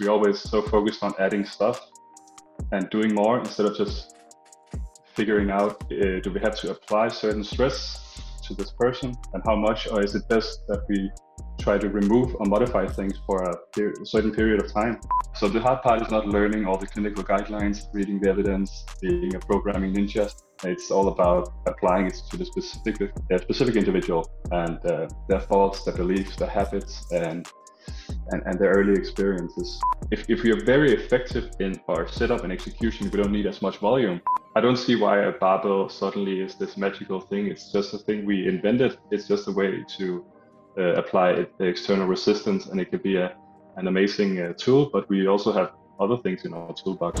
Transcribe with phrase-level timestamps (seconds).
[0.00, 1.90] we always so focused on adding stuff
[2.72, 4.14] and doing more instead of just
[5.14, 9.54] figuring out uh, do we have to apply certain stress to this person and how
[9.54, 11.10] much, or is it best that we
[11.60, 14.98] try to remove or modify things for a, a certain period of time?
[15.34, 19.34] So the hard part is not learning all the clinical guidelines, reading the evidence, being
[19.34, 20.32] a programming ninja.
[20.64, 25.84] It's all about applying it to the specific, uh, specific individual and uh, their thoughts,
[25.84, 27.46] their beliefs, their habits, and
[28.30, 29.80] and, and their early experiences.
[30.10, 33.62] If, if we are very effective in our setup and execution, we don't need as
[33.62, 34.20] much volume.
[34.54, 37.46] I don't see why a barbell suddenly is this magical thing.
[37.46, 38.98] It's just a thing we invented.
[39.10, 40.24] It's just a way to
[40.78, 43.34] uh, apply the external resistance, and it could be a,
[43.76, 44.90] an amazing uh, tool.
[44.92, 47.20] But we also have other things in our toolbox.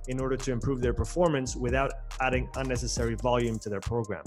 [0.07, 4.23] in order to improve their performance without adding unnecessary volume to their program.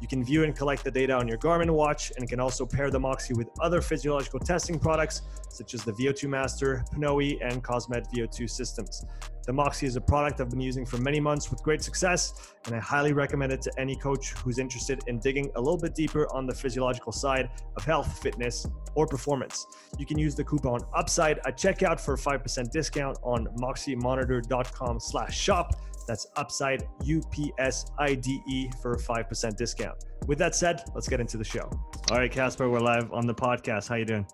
[0.00, 2.90] You can view and collect the data on your Garmin watch and can also pair
[2.90, 8.12] the Moxy with other physiological testing products such as the VO2 Master, Pnoe, and COSMED
[8.12, 9.04] VO2 systems.
[9.46, 12.74] The Moxy is a product I've been using for many months with great success, and
[12.74, 16.26] I highly recommend it to any coach who's interested in digging a little bit deeper
[16.34, 19.66] on the physiological side of health, fitness, or performance.
[19.98, 25.23] You can use the coupon UPSIDE at checkout for a 5% discount on moxymonitor.com slash
[25.30, 25.76] shop.
[26.06, 30.04] That's UPSIDE, U-P-S-I-D-E for a 5% discount.
[30.26, 31.70] With that said, let's get into the show.
[32.10, 33.88] All right, Casper, we're live on the podcast.
[33.88, 34.26] How you doing?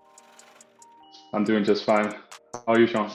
[1.33, 2.13] I'm doing just fine.
[2.53, 3.11] How are you, Sean?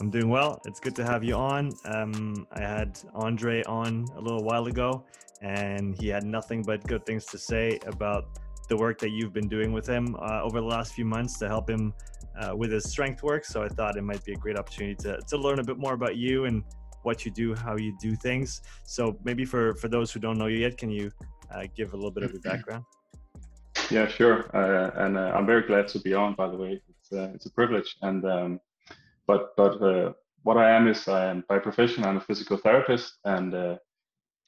[0.00, 0.60] I'm doing well.
[0.64, 1.72] It's good to have you on.
[1.84, 5.04] Um, I had Andre on a little while ago,
[5.42, 8.24] and he had nothing but good things to say about
[8.68, 11.48] the work that you've been doing with him uh, over the last few months to
[11.48, 11.92] help him
[12.40, 13.44] uh, with his strength work.
[13.44, 15.94] So I thought it might be a great opportunity to, to learn a bit more
[15.94, 16.64] about you and
[17.02, 18.62] what you do, how you do things.
[18.84, 21.10] So maybe for, for those who don't know you yet, can you
[21.54, 22.84] uh, give a little bit of your background?
[23.90, 24.54] Yeah, sure.
[24.54, 26.80] Uh, and uh, I'm very glad to be on, by the way.
[26.88, 27.96] It's, uh, it's a privilege.
[28.02, 28.60] And um,
[29.26, 30.12] but but uh,
[30.42, 33.76] what I am is I am by profession I'm a physical therapist and uh,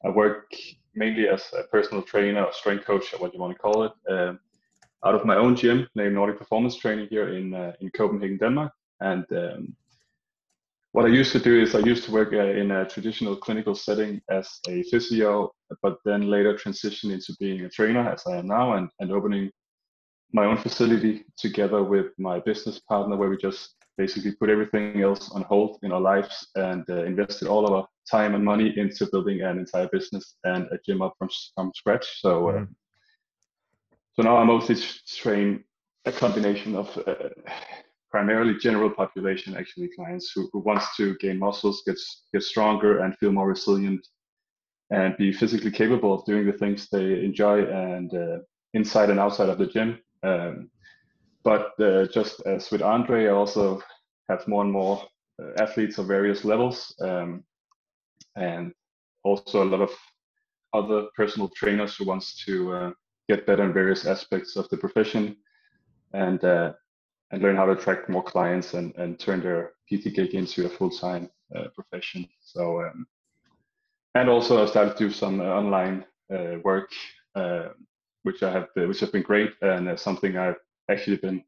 [0.04, 0.52] I work
[0.94, 3.92] mainly as a personal trainer or strength coach or what you want to call it
[4.08, 4.34] uh,
[5.04, 8.72] out of my own gym named Nordic Performance Training here in in Copenhagen, Denmark.
[9.00, 9.76] And um,
[10.92, 13.74] what I used to do is I used to work uh, in a traditional clinical
[13.74, 15.50] setting as a physio,
[15.82, 19.50] but then later transitioned into being a trainer as I am now and, and opening
[20.32, 25.30] my own facility together with my business partner where we just basically put everything else
[25.32, 29.08] on hold in our lives and uh, invested all of our time and money into
[29.12, 32.20] building an entire business and a gym up from from scratch.
[32.20, 32.72] So, uh, mm-hmm.
[34.14, 34.76] so now I mostly
[35.06, 35.64] train
[36.04, 37.28] a combination of uh,
[38.12, 41.98] primarily general population actually clients who, who wants to gain muscles, get
[42.32, 44.06] get stronger, and feel more resilient,
[44.90, 48.38] and be physically capable of doing the things they enjoy and uh,
[48.74, 49.98] inside and outside of the gym.
[50.22, 50.70] Um,
[51.42, 53.82] but uh, just as with Andre, I also
[54.28, 55.02] have more and more
[55.42, 57.42] uh, athletes of various levels, um,
[58.36, 58.72] and
[59.24, 59.90] also a lot of
[60.74, 62.90] other personal trainers who wants to uh,
[63.28, 65.36] get better in various aspects of the profession,
[66.12, 66.72] and uh,
[67.32, 70.68] and learn how to attract more clients and and turn their PT gig into a
[70.68, 72.28] full time uh, profession.
[72.40, 72.82] So.
[72.82, 73.06] Um,
[74.14, 76.04] and also, I started to do some uh, online
[76.62, 76.90] work,
[78.24, 81.42] which I have, which has been great, and something I've actually been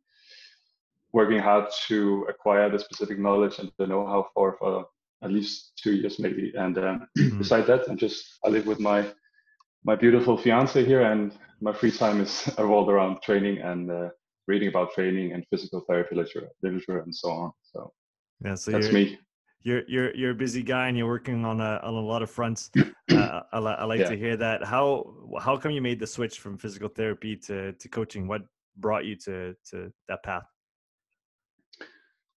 [1.14, 4.86] working hard to acquire the specific knowledge and the know-how for for
[5.22, 6.52] at least two years maybe.
[6.56, 7.38] And um, mm-hmm.
[7.38, 9.06] beside that, I'm just I live with my
[9.84, 14.08] my beautiful fiance here, and my free time is revolved around training and uh,
[14.46, 17.52] reading about training and physical therapy literature, literature and so on.
[17.62, 17.92] So
[18.44, 19.18] yeah, so that's me.
[19.62, 22.30] You're you're you're a busy guy and you're working on a on a lot of
[22.30, 22.70] fronts.
[23.12, 24.08] Uh, I, I like yeah.
[24.08, 24.64] to hear that.
[24.64, 28.26] How how come you made the switch from physical therapy to to coaching?
[28.26, 28.42] What
[28.78, 30.44] brought you to to that path?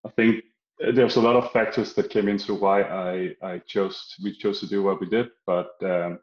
[0.06, 0.44] I think
[0.80, 4.68] there's a lot of factors that came into why I, I chose we chose to
[4.68, 6.20] do what we did, but um,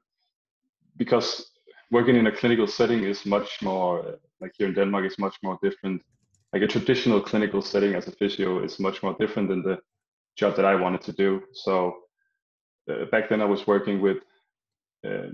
[0.97, 1.51] because
[1.91, 5.59] working in a clinical setting is much more like here in Denmark is much more
[5.63, 6.03] different.
[6.53, 9.79] Like a traditional clinical setting as a physio is much more different than the
[10.37, 11.43] job that I wanted to do.
[11.53, 11.95] So
[12.91, 14.19] uh, back then I was working with
[15.07, 15.31] uh,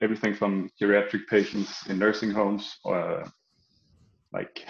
[0.00, 3.24] everything from geriatric patients in nursing homes, uh,
[4.32, 4.64] like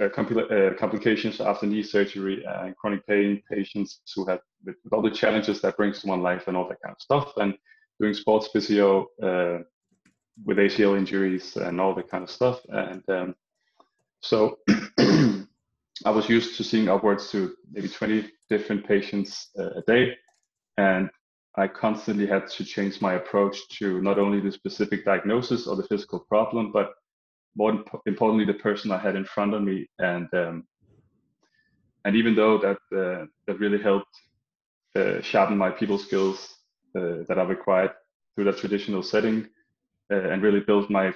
[0.00, 5.02] uh, compl- uh, complications after knee surgery and chronic pain patients who with, with, all
[5.02, 7.54] the challenges that brings to one life and all that kind of stuff, and
[8.00, 9.58] doing sports physio uh,
[10.44, 12.60] with ACL injuries and all that kind of stuff.
[12.68, 13.34] And um,
[14.20, 14.58] so
[14.98, 20.16] I was used to seeing upwards to maybe 20 different patients uh, a day.
[20.76, 21.10] And
[21.56, 25.82] I constantly had to change my approach to not only the specific diagnosis or the
[25.88, 26.92] physical problem, but
[27.56, 29.88] more importantly, the person I had in front of me.
[29.98, 30.64] And um,
[32.04, 34.14] and even though that uh, that really helped
[34.94, 36.54] uh, sharpen my people skills
[36.96, 37.90] uh, that I required
[38.34, 39.48] through that traditional setting,
[40.10, 41.12] and really build my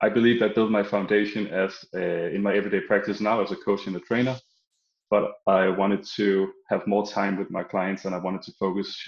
[0.00, 3.56] I believe that built my foundation as a, in my everyday practice now as a
[3.56, 4.36] coach and a trainer.
[5.10, 9.00] But I wanted to have more time with my clients, and I wanted to focus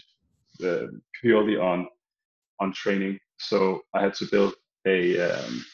[0.65, 0.87] uh,
[1.21, 1.88] purely on
[2.61, 3.19] on training.
[3.38, 4.55] So I had to build
[4.87, 5.65] a um,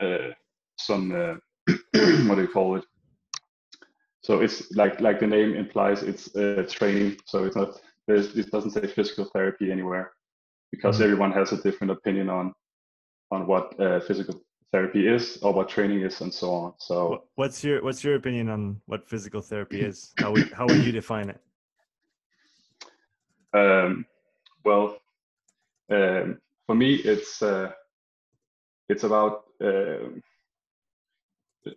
[0.00, 0.30] uh,
[0.78, 1.34] some uh,
[2.26, 2.84] what do you call it?
[4.22, 7.16] So it's like like the name implies, it's uh, training.
[7.26, 10.12] So it's not it doesn't say physical therapy anywhere
[10.70, 11.04] because mm-hmm.
[11.04, 12.54] everyone has a different opinion on
[13.30, 14.40] on what uh, physical
[14.72, 16.72] therapy is or what training is and so on.
[16.78, 20.12] So what's your what's your opinion on what physical therapy is?
[20.18, 21.40] How would how would you define it?
[23.52, 24.04] Um,
[24.64, 24.98] well,
[25.90, 27.70] um, for me, it's uh,
[28.88, 30.08] it's about uh,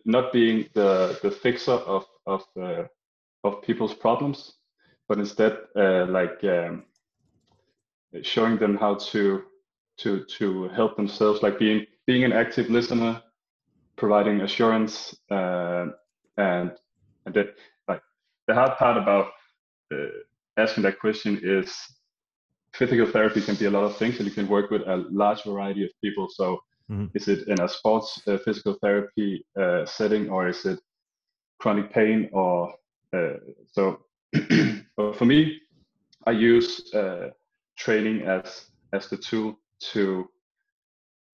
[0.06, 2.83] not being the the fixer of of uh,
[3.44, 4.53] of people's problems,
[5.07, 6.83] but instead uh, like um,
[8.21, 9.44] showing them how to
[9.97, 13.21] to to help themselves, like being being an active listener,
[13.97, 15.88] providing assurance, uh,
[16.38, 16.71] and
[17.25, 17.56] and that
[17.88, 18.01] like
[18.47, 19.27] the hard part about
[19.94, 20.07] uh,
[20.57, 21.75] asking that question is
[22.73, 25.44] physical therapy can be a lot of things, and you can work with a large
[25.44, 26.27] variety of people.
[26.29, 26.59] So,
[26.89, 27.06] mm-hmm.
[27.13, 30.79] is it in a sports uh, physical therapy uh, setting, or is it
[31.59, 32.73] chronic pain, or
[33.13, 33.33] uh,
[33.71, 34.00] so?
[34.95, 35.59] for me,
[36.27, 37.29] I use uh,
[37.80, 39.58] training as as the tool
[39.94, 40.30] to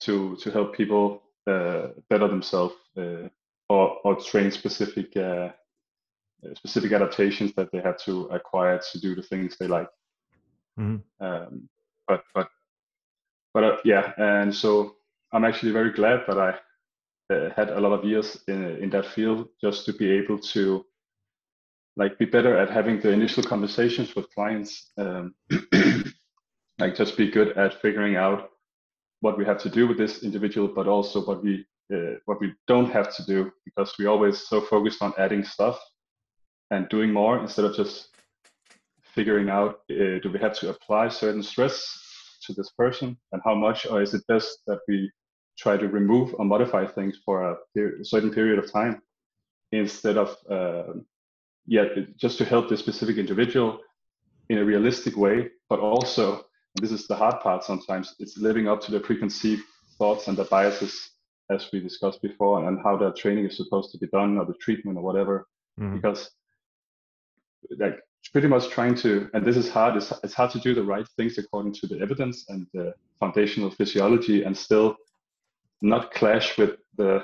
[0.01, 3.27] to to help people uh, better themselves uh,
[3.69, 5.49] or or train specific uh,
[6.53, 9.89] specific adaptations that they have to acquire to do the things they like.
[10.79, 11.25] Mm-hmm.
[11.25, 11.69] Um,
[12.07, 12.47] but but
[13.53, 14.95] but uh, yeah, and so
[15.33, 19.07] I'm actually very glad that I uh, had a lot of years in in that
[19.07, 20.85] field just to be able to
[21.97, 25.33] like be better at having the initial conversations with clients um,
[26.79, 28.49] like just be good at figuring out
[29.21, 32.53] what we have to do with this individual, but also what we uh, what we
[32.67, 35.79] don't have to do because we're always so focused on adding stuff
[36.71, 38.09] and doing more instead of just
[39.03, 41.75] figuring out uh, do we have to apply certain stress
[42.41, 45.11] to this person and how much, or is it best that we
[45.57, 49.01] try to remove or modify things for a, a certain period of time
[49.71, 50.93] instead of uh,
[51.65, 51.85] yeah
[52.17, 53.79] just to help the specific individual
[54.49, 56.45] in a realistic way, but also
[56.81, 58.15] this is the hard part sometimes.
[58.19, 59.63] It's living up to the preconceived
[59.97, 61.11] thoughts and the biases
[61.49, 64.55] as we discussed before and how the training is supposed to be done or the
[64.55, 65.47] treatment or whatever.
[65.79, 65.97] Mm-hmm.
[65.97, 66.31] because
[67.77, 67.99] like
[68.31, 71.05] pretty much trying to and this is hard it's, it's hard to do the right
[71.17, 74.95] things according to the evidence and the foundational physiology and still
[75.81, 77.21] not clash with the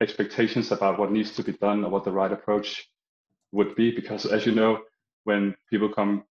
[0.00, 2.88] expectations about what needs to be done or what the right approach
[3.50, 3.90] would be.
[3.90, 4.78] Because as you know
[5.24, 6.22] when people come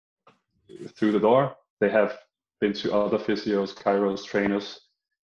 [0.97, 2.17] through the door they have
[2.61, 4.81] been to other physios, chiros, trainers,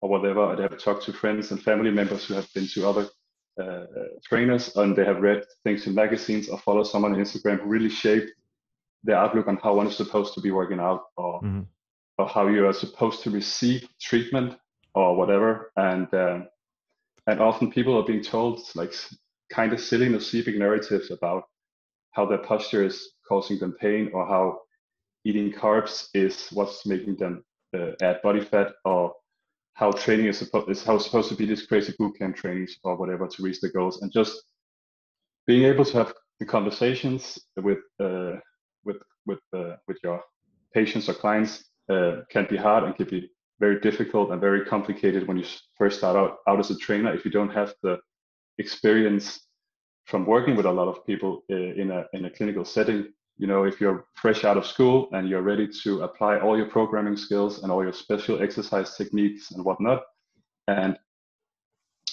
[0.01, 0.55] or whatever.
[0.57, 3.09] They have talked to friends and family members who have been to other
[3.61, 3.85] uh,
[4.25, 7.91] trainers, and they have read things in magazines or follow someone on Instagram who really
[7.91, 8.33] shaped
[9.05, 11.63] their outlook on how one is supposed to be working out, or mm-hmm.
[12.19, 14.57] or how you are supposed to receive treatment
[14.95, 15.73] or whatever.
[15.77, 16.49] And um,
[17.27, 18.95] and often people are being told like
[19.51, 21.45] kind of silly, nocebic narratives about
[22.13, 24.61] how their posture is causing them pain or how
[25.25, 27.45] eating carbs is what's making them
[27.77, 29.15] uh, add body fat or
[29.75, 33.27] how training is supposed is how supposed to be this crazy bootcamp trainings or whatever
[33.27, 34.43] to reach the goals and just
[35.47, 38.33] being able to have the conversations with uh,
[38.85, 40.21] with with uh, with your
[40.75, 45.29] patients or clients uh, can be hard and can be very difficult and very complicated
[45.29, 45.45] when you
[45.79, 47.97] first start out, out as a trainer if you don't have the
[48.59, 49.47] experience
[50.07, 53.13] from working with a lot of people uh, in a in a clinical setting.
[53.43, 56.69] You know, if you're fresh out of school and you're ready to apply all your
[56.69, 60.05] programming skills and all your special exercise techniques and whatnot,
[60.69, 60.97] and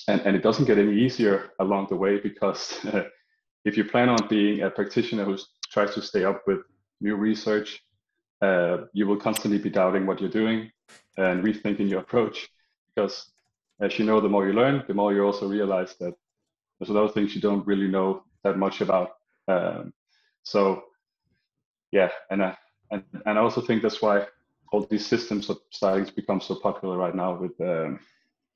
[0.07, 2.83] and, and it doesn't get any easier along the way because
[3.63, 5.37] if you plan on being a practitioner who
[5.71, 6.61] tries to stay up with
[6.99, 7.79] new research,
[8.41, 10.71] uh, you will constantly be doubting what you're doing
[11.17, 12.49] and rethinking your approach
[12.89, 13.29] because
[13.79, 16.15] as you know, the more you learn, the more you also realize that
[16.79, 19.09] there's a lot of things you don't really know that much about.
[19.47, 19.93] Um,
[20.41, 20.85] so,
[21.91, 22.57] yeah, and I,
[22.91, 24.25] and and I also think that's why
[24.71, 27.35] all these systems are starting to become so popular right now.
[27.35, 27.99] With um,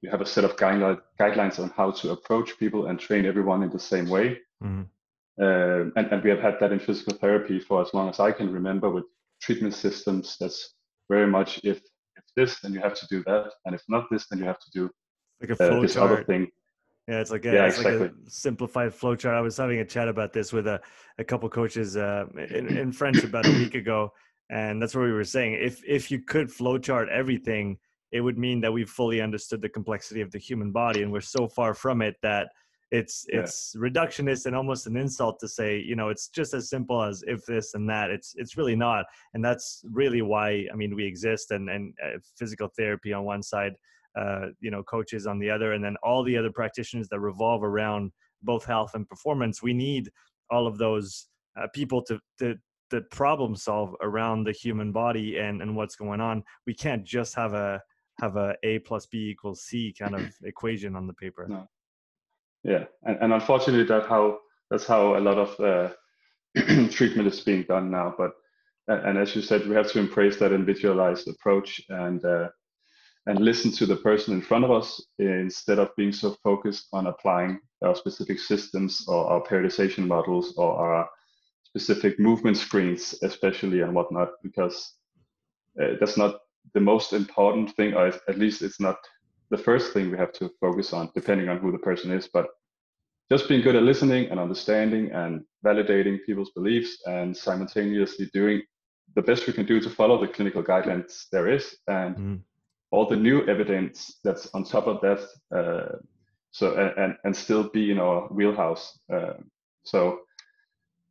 [0.02, 3.64] you have a set of guidelines guidelines on how to approach people and train everyone
[3.64, 4.40] in the same way.
[4.64, 4.84] Mm-hmm.
[5.42, 8.32] Uh, and, and we have had that in physical therapy for as long as I
[8.32, 9.06] can remember with
[9.42, 10.38] treatment systems.
[10.40, 10.76] That's
[11.10, 11.78] very much if
[12.16, 14.60] if this, then you have to do that, and if not this, then you have
[14.60, 14.90] to do
[15.42, 16.12] like uh, this chart.
[16.12, 16.48] other thing.
[17.08, 18.00] Yeah, it's like a, yeah, it's exactly.
[18.00, 19.36] like a simplified flow chart.
[19.36, 20.80] I was having a chat about this with a,
[21.18, 24.14] a couple coaches uh, in, in French about a week ago,
[24.50, 25.58] and that's what we were saying.
[25.62, 27.78] If if you could flow chart everything,
[28.14, 31.22] it would mean that we've fully understood the complexity of the human body, and we're
[31.22, 32.48] so far from it that
[32.94, 33.40] it's yeah.
[33.40, 37.24] it's reductionist and almost an insult to say you know it's just as simple as
[37.28, 41.04] if this and that it's it's really not and that's really why i mean we
[41.04, 43.74] exist and and uh, physical therapy on one side
[44.16, 47.64] uh, you know coaches on the other and then all the other practitioners that revolve
[47.64, 48.12] around
[48.44, 50.10] both health and performance we need
[50.50, 51.28] all of those
[51.60, 52.56] uh, people to to
[52.94, 56.44] to problem solve around the human body and and what's going on.
[56.68, 57.82] We can't just have a
[58.22, 61.48] have a a plus b equals c kind of equation on the paper.
[61.48, 61.68] No.
[62.64, 64.40] Yeah and, and unfortunately that how
[64.70, 65.90] that's how a lot of uh,
[66.92, 68.32] treatment is being done now but
[68.88, 72.48] and as you said we have to embrace that individualized approach and uh,
[73.26, 77.08] and listen to the person in front of us instead of being so focused on
[77.08, 81.10] applying our specific systems or our periodization models or our
[81.64, 84.96] specific movement screens especially and whatnot because
[85.82, 86.40] uh, that's not
[86.74, 88.98] the most important thing or at least it's not
[89.54, 92.28] the first thing we have to focus on, depending on who the person is.
[92.28, 92.48] But
[93.32, 98.64] just being good at listening and understanding and validating people's beliefs and simultaneously doing
[99.16, 102.40] the best we can do to follow the clinical guidelines there is and mm.
[102.94, 105.22] All the new evidence that's on top of that.
[105.58, 105.98] Uh,
[106.52, 109.00] so and and still be in our wheelhouse.
[109.12, 109.34] Uh,
[109.84, 110.20] so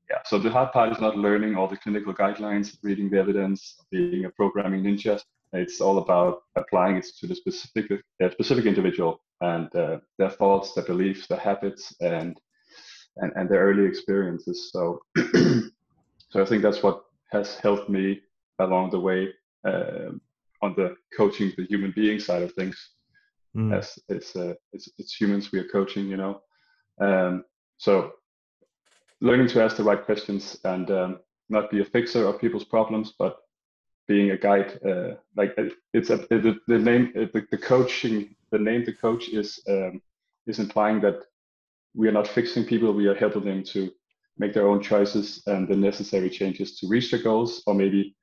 [0.09, 3.77] yeah, so the hard part is not learning all the clinical guidelines, reading the evidence,
[3.91, 5.21] being a programming ninja.
[5.53, 7.91] It's all about applying it to the specific
[8.23, 12.39] uh, specific individual and uh, their thoughts, their beliefs, their habits, and
[13.17, 14.71] and, and their early experiences.
[14.71, 18.21] So so I think that's what has helped me
[18.61, 19.31] along the way
[19.67, 20.13] uh,
[20.63, 22.77] on the coaching the human being side of things.
[23.57, 23.77] Mm.
[23.77, 26.41] As it's, uh, it's it's humans we are coaching, you know.
[27.01, 27.45] Um,
[27.77, 28.13] so
[29.21, 33.15] learning to ask the right questions and um, not be a fixer of people's problems,
[33.19, 33.37] but
[34.09, 34.79] being a guide.
[34.85, 35.57] Uh, like
[35.93, 40.01] it's a, the, the name, uh, the, the coaching, the name the coach is um,
[40.47, 41.21] is implying that
[41.95, 42.93] we are not fixing people.
[42.93, 43.91] We are helping them to
[44.39, 48.17] make their own choices and the necessary changes to reach their goals, or maybe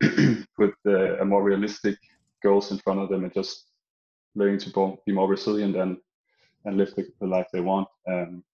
[0.56, 1.96] put a more realistic
[2.42, 3.66] goals in front of them and just
[4.34, 5.96] learning to be more resilient and
[6.66, 7.88] and live the, the life they want.
[8.06, 8.44] Um,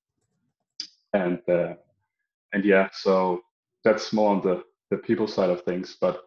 [1.13, 1.75] and uh,
[2.53, 3.41] and yeah, so
[3.85, 5.97] that's more on the the people side of things.
[6.01, 6.23] But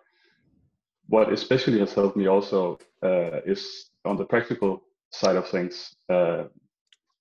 [1.07, 5.95] what especially has helped me also uh, is on the practical side of things.
[6.09, 6.43] Uh,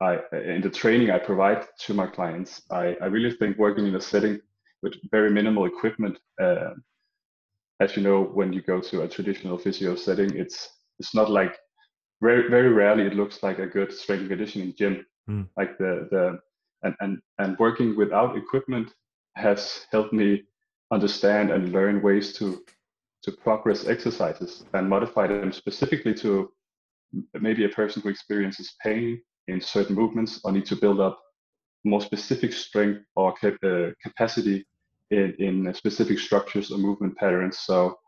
[0.00, 3.96] I, in the training I provide to my clients, I, I really think working in
[3.96, 4.40] a setting
[4.82, 6.74] with very minimal equipment, uh,
[7.80, 10.68] as you know, when you go to a traditional physio setting, it's
[10.98, 11.56] it's not like
[12.20, 15.06] very very rarely it looks like a good strength and conditioning gym.
[15.30, 15.48] Mm.
[15.56, 16.38] Like the the
[16.82, 18.92] and and and working without equipment
[19.36, 20.42] has helped me
[20.90, 22.60] understand and learn ways to
[23.22, 26.50] to progress exercises and modify them specifically to
[27.34, 31.18] maybe a person who experiences pain in certain movements or need to build up
[31.84, 34.66] more specific strength or cap- uh, capacity
[35.10, 37.58] in, in specific structures or movement patterns.
[37.58, 37.98] So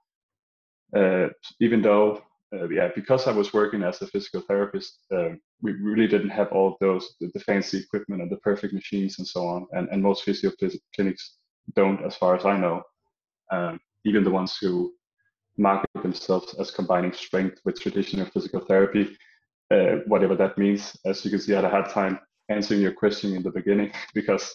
[0.97, 1.29] uh,
[1.61, 2.23] even though,
[2.55, 5.31] uh, yeah, because I was working as a physical therapist, uh,
[5.63, 9.27] we really didn't have all those, the, the, fancy equipment and the perfect machines and
[9.27, 9.67] so on.
[9.73, 10.51] And, and most physio
[10.95, 11.37] clinics
[11.77, 12.83] don't, as far as I know.
[13.53, 14.93] Um, even the ones who
[15.59, 19.17] market themselves as combining strength with traditional physical therapy,
[19.71, 20.97] uh, whatever that means.
[21.05, 23.93] As you can see, I had a hard time answering your question in the beginning
[24.15, 24.55] because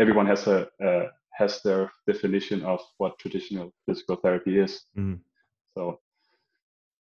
[0.00, 1.08] everyone has a uh,
[1.40, 4.84] has their definition of what traditional physical therapy is.
[4.96, 5.20] Mm.
[5.76, 5.98] So,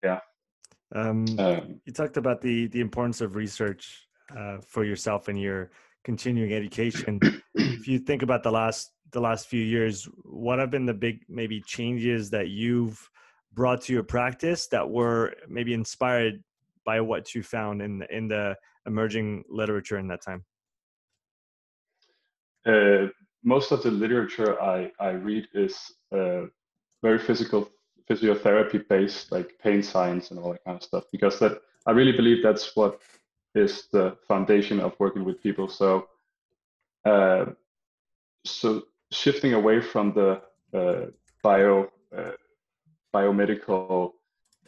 [0.01, 0.19] yeah.
[0.95, 5.71] Um, um, you talked about the the importance of research uh, for yourself and your
[6.03, 7.19] continuing education.
[7.53, 11.25] if you think about the last the last few years, what have been the big
[11.27, 12.97] maybe changes that you've
[13.53, 16.43] brought to your practice that were maybe inspired
[16.85, 18.55] by what you found in the, in the
[18.85, 20.45] emerging literature in that time?
[22.65, 23.07] Uh,
[23.43, 26.43] most of the literature I, I read is uh,
[27.01, 27.69] very physical
[28.09, 32.11] physiotherapy based, like pain science and all that kind of stuff, because that I really
[32.11, 32.99] believe that's what
[33.55, 35.67] is the foundation of working with people.
[35.67, 36.07] So,
[37.05, 37.45] uh,
[38.45, 40.41] so shifting away from the
[40.73, 41.07] uh,
[41.43, 42.31] bio uh,
[43.13, 44.13] biomedical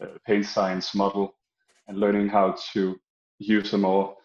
[0.02, 1.36] uh, pain science model
[1.88, 3.00] and learning how to
[3.40, 4.16] use a more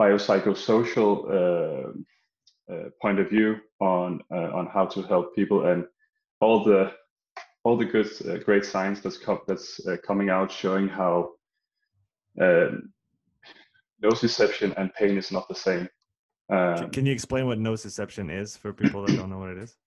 [0.00, 1.92] biopsychosocial uh,
[3.00, 5.86] point of view on on how to help people and
[6.40, 6.92] all the
[7.64, 8.08] all the good
[8.44, 11.30] great science that's co- that's coming out showing how
[12.40, 12.92] um,
[14.02, 15.88] nociception and pain is not the same.
[16.50, 19.76] Um, Can you explain what nociception is for people that don't know what it is?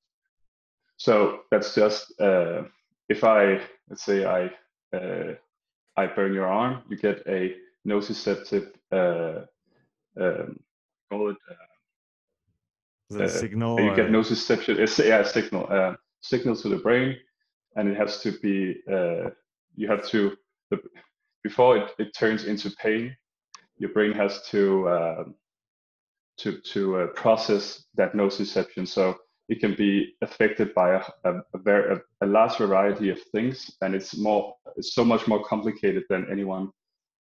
[0.98, 2.64] So that's just uh,
[3.10, 4.50] if I let's say I
[4.96, 5.34] uh,
[5.98, 7.54] I burn your arm, you get a
[7.86, 9.42] nociceptive uh,
[10.18, 10.58] um,
[11.12, 11.38] call it.
[13.14, 13.80] Uh, signal.
[13.80, 13.96] You or?
[13.96, 14.80] get nociception.
[14.80, 15.68] It's yeah, a signal.
[15.70, 17.16] Uh, signal to the brain,
[17.76, 18.82] and it has to be.
[18.92, 19.30] Uh,
[19.76, 20.36] you have to
[20.72, 20.80] the,
[21.44, 23.16] before it, it turns into pain.
[23.78, 25.36] Your brain has to um,
[26.38, 28.88] to to uh, process that nociception.
[28.88, 29.16] So
[29.50, 33.70] it can be affected by a, a, a very a, a, large variety of things,
[33.82, 36.72] and it's more it's so much more complicated than anyone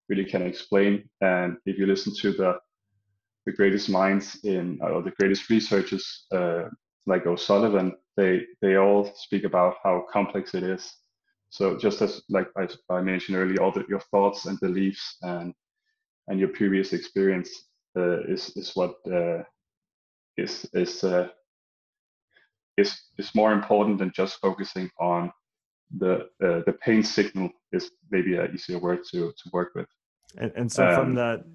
[0.10, 1.08] really can explain.
[1.22, 2.58] And if you listen to the
[3.46, 6.64] the greatest minds in or the greatest researchers uh,
[7.06, 10.92] like O'Sullivan, they they all speak about how complex it is.
[11.50, 15.54] So just as like I, I mentioned earlier, all the, your thoughts and beliefs and
[16.28, 17.50] and your previous experience
[17.98, 19.44] uh, is is what uh,
[20.38, 21.28] is is uh,
[22.78, 25.32] is is more important than just focusing on
[26.00, 29.88] the uh, the pain signal is maybe an easier word to to work with.
[30.38, 31.46] And, and so um, from that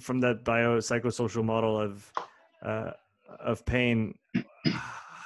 [0.00, 2.12] from that biopsychosocial model of
[2.64, 2.90] uh,
[3.38, 4.18] of pain,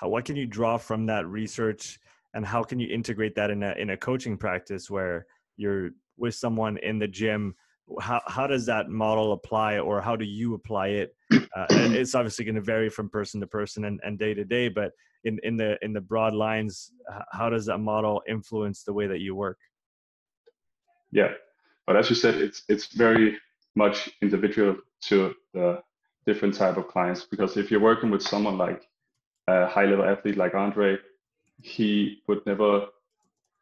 [0.03, 1.99] what can you draw from that research,
[2.35, 5.27] and how can you integrate that in a in a coaching practice where
[5.57, 7.55] you're with someone in the gym?
[8.01, 11.15] How how does that model apply or how do you apply it?
[11.33, 14.69] Uh, it's obviously going to vary from person to person and, and day to day
[14.69, 14.91] but
[15.23, 16.91] in in the in the broad lines
[17.31, 19.59] how does that model influence the way that you work?
[21.13, 21.33] Yeah.
[21.87, 23.39] But as you said it's it's very
[23.75, 25.83] much individual to the
[26.27, 28.89] different type of clients because if you're working with someone like
[29.49, 30.97] a high level athlete like andre
[31.61, 32.87] he would never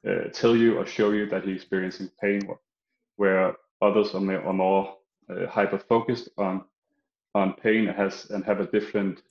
[0.08, 2.40] uh, tell you or show you that he's experiencing pain
[3.16, 4.96] where others are are more
[5.30, 6.64] uh, hyper focused on
[7.34, 9.22] on pain has and have a different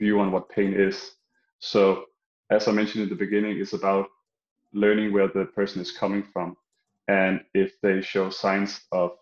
[0.00, 1.12] view on what pain is.
[1.60, 2.06] So
[2.50, 4.06] as i mentioned in the beginning it's about
[4.72, 6.56] learning where the person is coming from
[7.08, 9.12] and if they show signs of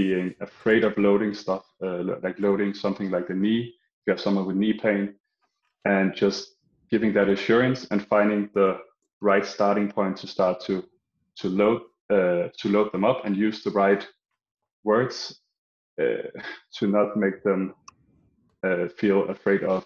[0.00, 3.62] being afraid of loading stuff uh, like loading something like the knee
[3.98, 5.02] if you have someone with knee pain
[5.84, 6.40] and just
[6.90, 8.70] giving that assurance and finding the
[9.20, 10.74] right starting point to start to
[11.40, 11.80] to load
[12.16, 14.06] uh, to load them up and use the right
[14.84, 15.40] words
[16.00, 16.28] uh,
[16.76, 17.74] to not make them
[18.66, 19.84] uh, feel afraid of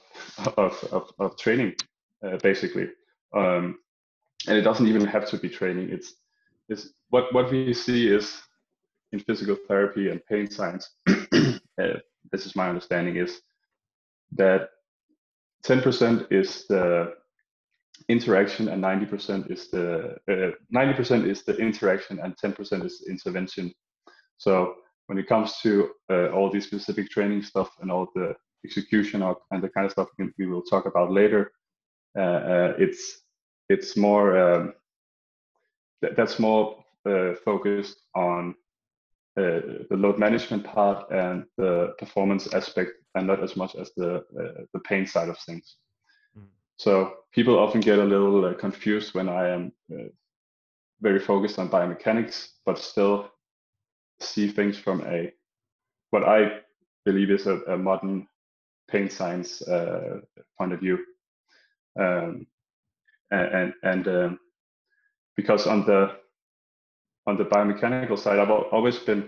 [0.57, 1.75] of of, of training,
[2.25, 2.89] uh, basically.
[3.37, 3.79] Um,
[4.49, 5.91] and it doesn't even have to be training.
[5.91, 6.15] It's
[6.69, 8.41] it's what what we see is
[9.13, 10.91] in physical therapy and pain science.
[11.81, 11.99] Uh,
[12.31, 13.41] this is my understanding is
[14.33, 14.69] that
[15.65, 17.15] 10% is the
[18.09, 23.73] interaction and 90% is the uh, 90% is the interaction and 10% is intervention
[24.39, 24.75] so
[25.07, 29.37] when it comes to uh, all the specific training stuff and all the execution of,
[29.51, 31.53] and the kind of stuff we will talk about later
[32.19, 33.23] uh, uh it's
[33.69, 34.75] it's more um,
[36.03, 38.55] th- that's more uh, focused on
[39.37, 44.25] uh, the load management part and the performance aspect and not as much as the
[44.73, 45.77] the pain side of things
[46.81, 50.09] so people often get a little uh, confused when I am uh,
[51.03, 53.29] very focused on biomechanics, but still
[54.21, 55.31] see things from a
[56.09, 56.61] what I
[57.05, 58.27] believe is a, a modern
[58.91, 60.21] pain science uh,
[60.57, 61.05] point of view.
[61.99, 62.47] Um,
[63.31, 64.39] and and um,
[65.37, 66.17] because on the
[67.31, 69.23] on the biomechanical side, I've always been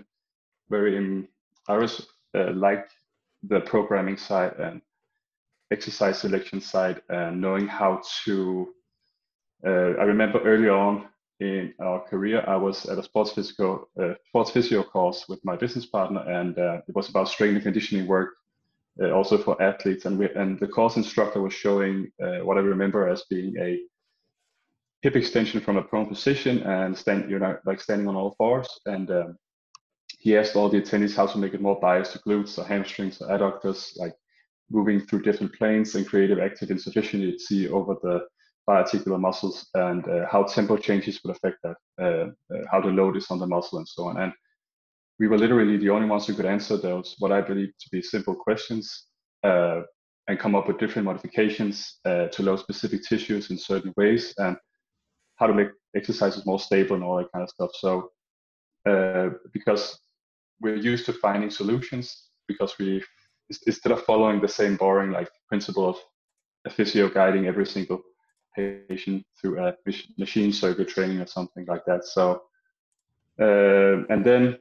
[0.69, 1.27] very in,
[1.69, 1.95] I always
[2.37, 2.85] uh, like
[3.51, 4.81] the programming side and
[5.71, 8.35] exercise selection side and knowing how to.
[9.65, 10.93] Uh, I remember early on
[11.39, 15.55] in our career, I was at a sports physical uh, sports physio course with my
[15.55, 18.29] business partner, and uh, it was about strength and conditioning work.
[19.01, 20.05] uh, also for athletes.
[20.05, 23.79] And we, and the course instructor was showing uh, what I remember as being a
[25.03, 28.69] hip extension from a prone position and stand, you're not like standing on all fours.
[28.85, 29.37] And um,
[30.17, 33.21] he asked all the attendees how to make it more biased to glutes or hamstrings
[33.21, 34.13] or adductors, like
[34.71, 38.21] moving through different planes and creative active insufficiency over the
[38.65, 43.17] biarticular muscles and uh, how tempo changes would affect that, uh, uh, how the load
[43.17, 44.17] is on the muscle and so on.
[44.21, 44.31] And
[45.19, 48.01] we were literally the only ones who could answer those, what I believe to be
[48.01, 49.07] simple questions,
[49.43, 49.81] uh,
[50.29, 54.55] and come up with different modifications uh, to load specific tissues in certain ways, and
[55.35, 57.71] how to make exercises more stable and all that kind of stuff.
[57.73, 58.11] So,
[58.85, 59.99] uh, because
[60.61, 63.03] we're used to finding solutions, because we
[63.67, 65.97] instead of following the same boring like principle of
[66.65, 68.01] a physio guiding every single
[68.55, 69.73] patient through a
[70.17, 72.05] machine circuit training or something like that.
[72.05, 72.43] So,
[73.39, 74.57] uh, and then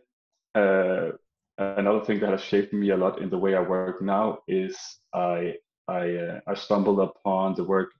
[0.54, 1.10] uh,
[1.58, 4.76] another thing that has shaped me a lot in the way I work now is
[5.14, 5.54] I
[5.88, 7.90] I, uh, I stumbled upon the work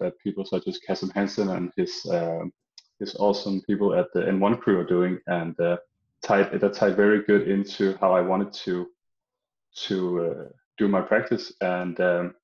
[0.00, 2.52] that people such as Kassem Hanson and his um,
[2.98, 5.78] his awesome people at the N1 crew are doing, and uh,
[6.22, 8.86] tied that tied very good into how I wanted to
[9.86, 12.34] to uh, do my practice, and um,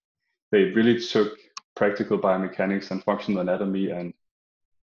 [0.52, 1.38] they really took
[1.74, 4.14] practical biomechanics and functional anatomy and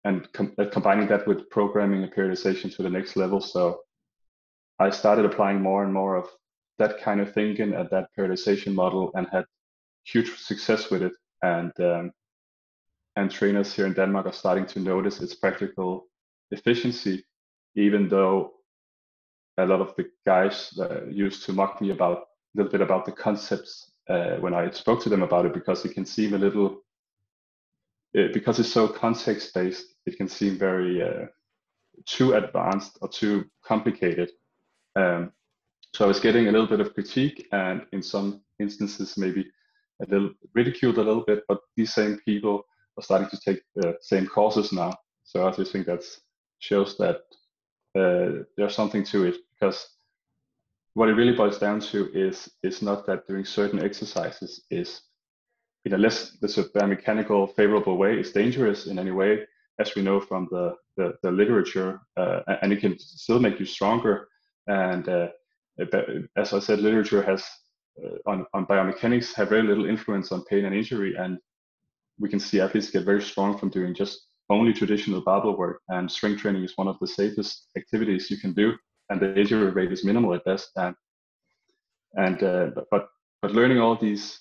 [0.05, 3.41] and com- combining that with programming and periodization to the next level.
[3.41, 3.81] So
[4.79, 6.27] I started applying more and more of
[6.77, 9.45] that kind of thinking at that periodization model and had
[10.05, 11.13] huge success with it.
[11.41, 12.11] And um,
[13.17, 16.07] and trainers here in Denmark are starting to notice its practical
[16.51, 17.25] efficiency,
[17.75, 18.53] even though
[19.57, 23.05] a lot of the guys uh, used to mock me about a little bit about
[23.05, 26.37] the concepts uh, when I spoke to them about it because it can seem a
[26.37, 26.83] little
[28.17, 31.25] uh, because it's so context based it can seem very uh,
[32.05, 34.29] too advanced or too complicated.
[34.95, 35.31] Um,
[35.95, 39.51] so I was getting a little bit of critique and in some instances maybe
[40.03, 42.63] a little ridiculed a little bit, but these same people
[42.97, 44.93] are starting to take the same courses now.
[45.23, 46.03] So I just think that
[46.59, 47.21] shows that
[47.97, 49.87] uh, there's something to it because
[50.93, 55.01] what it really boils down to is is not that doing certain exercises is
[55.85, 59.45] in a less this a mechanical favorable way is dangerous in any way
[59.79, 63.65] as we know from the the, the literature uh, and it can still make you
[63.65, 64.27] stronger
[64.67, 65.27] and uh,
[66.35, 67.45] as I said, literature has
[68.03, 71.15] uh, on, on biomechanics have very little influence on pain and injury.
[71.17, 71.39] And
[72.19, 75.81] we can see athletes get very strong from doing just only traditional barbell work.
[75.89, 78.73] And strength training is one of the safest activities you can do.
[79.09, 80.71] And the injury rate is minimal at best.
[80.75, 80.95] And,
[82.15, 83.09] and uh, but,
[83.41, 84.39] but learning all these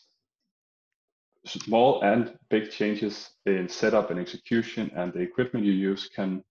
[1.46, 6.42] small and big changes in setup and execution and the equipment you use can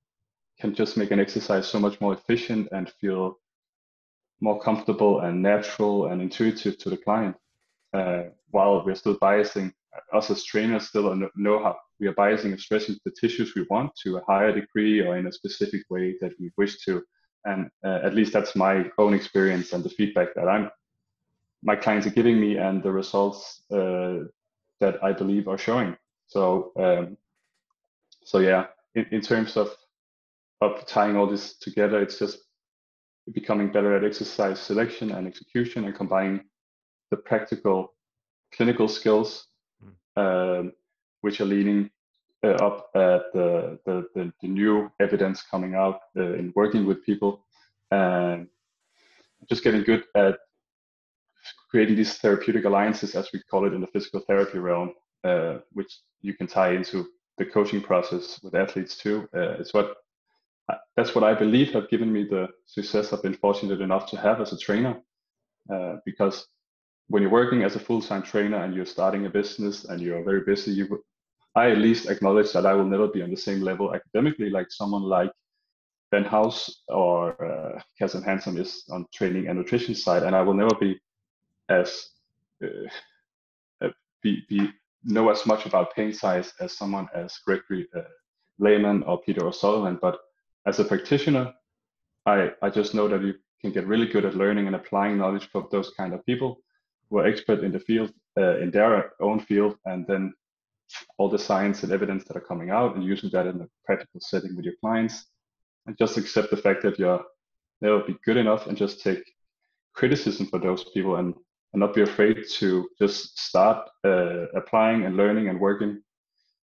[0.59, 3.37] can just make an exercise so much more efficient and feel
[4.39, 7.35] more comfortable and natural and intuitive to the client
[7.93, 9.73] uh, while we're still biasing
[10.13, 13.91] us as trainers still know how we are biasing and stressing the tissues we want
[14.03, 17.01] to a higher degree or in a specific way that we wish to
[17.45, 20.69] and uh, at least that's my own experience and the feedback that i'm
[21.63, 24.19] my clients are giving me and the results uh,
[24.79, 25.95] that i believe are showing
[26.27, 27.17] so um,
[28.23, 29.69] so yeah in, in terms of
[30.61, 32.39] of tying all this together it's just
[33.33, 36.41] becoming better at exercise selection and execution and combining
[37.11, 37.93] the practical
[38.53, 39.47] clinical skills.
[40.15, 40.71] Um,
[41.21, 41.89] which are leaning
[42.43, 47.03] uh, up at the, the, the, the, new evidence coming out uh, in working with
[47.05, 47.45] people
[47.91, 48.47] and
[49.49, 50.37] just getting good at
[51.69, 55.91] creating these therapeutic alliances, as we call it in the physical therapy realm, uh, which
[56.21, 59.27] you can tie into the coaching process with athletes too.
[59.35, 59.95] Uh, it's what
[60.95, 64.41] that's what I believe have given me the success I've been fortunate enough to have
[64.41, 64.99] as a trainer.
[65.71, 66.47] Uh, because
[67.07, 70.41] when you're working as a full-time trainer and you're starting a business and you're very
[70.41, 71.03] busy, you
[71.55, 74.71] I at least acknowledge that I will never be on the same level academically like
[74.71, 75.31] someone like
[76.11, 80.53] Ben House or uh, Kassem Hanson is on training and nutrition side, and I will
[80.53, 80.99] never be
[81.69, 82.09] as
[82.63, 82.87] uh,
[83.81, 83.89] uh
[84.21, 84.69] be, be
[85.03, 88.01] know as much about pain science as someone as Gregory uh,
[88.59, 90.19] Lehman or Peter O'Sullivan, but
[90.67, 91.53] as a practitioner,
[92.25, 95.47] I, I just know that you can get really good at learning and applying knowledge
[95.51, 96.59] from those kind of people
[97.09, 100.33] who are expert in the field, uh, in their own field, and then
[101.17, 104.19] all the science and evidence that are coming out and using that in a practical
[104.19, 105.25] setting with your clients.
[105.85, 107.23] And just accept the fact that you're
[107.81, 109.23] never be good enough and just take
[109.93, 111.33] criticism for those people and,
[111.73, 116.01] and not be afraid to just start uh, applying and learning and working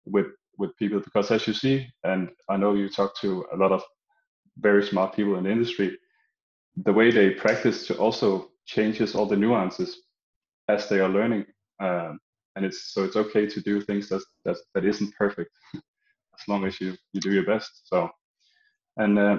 [0.04, 0.26] with
[0.58, 3.82] with people because as you see and i know you talk to a lot of
[4.58, 5.96] very smart people in the industry
[6.84, 10.02] the way they practice to also changes all the nuances
[10.68, 11.44] as they are learning.
[11.80, 12.18] Um,
[12.56, 16.64] and it's so it's okay to do things that that, that isn't perfect, as long
[16.64, 17.70] as you you do your best.
[17.84, 18.08] So,
[18.96, 19.36] and uh,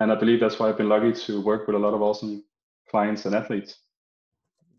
[0.00, 2.44] and I believe that's why I've been lucky to work with a lot of awesome
[2.90, 3.78] clients and athletes.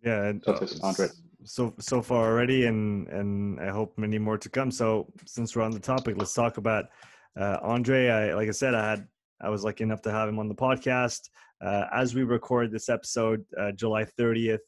[0.03, 1.07] Yeah, and, such as uh, Andre.
[1.43, 4.71] So so far already, and and I hope many more to come.
[4.71, 6.85] So since we're on the topic, let's talk about
[7.39, 8.09] uh, Andre.
[8.09, 9.07] I like I said, I had
[9.41, 11.29] I was lucky enough to have him on the podcast.
[11.61, 14.59] Uh, as we record this episode, uh, July 30th,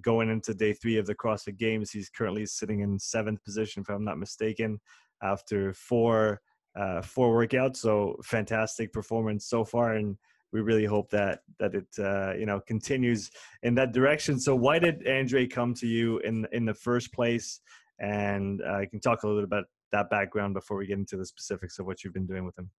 [0.00, 3.88] going into day three of the CrossFit Games, he's currently sitting in seventh position, if
[3.88, 4.80] I'm not mistaken,
[5.22, 6.40] after four
[6.78, 7.78] uh, four workouts.
[7.78, 10.16] So fantastic performance so far, and
[10.52, 13.30] we really hope that that it uh, you know continues
[13.62, 14.38] in that direction.
[14.38, 17.60] So why did Andre come to you in in the first place?
[17.98, 21.16] And uh, you can talk a little bit about that background before we get into
[21.16, 22.70] the specifics of what you've been doing with him.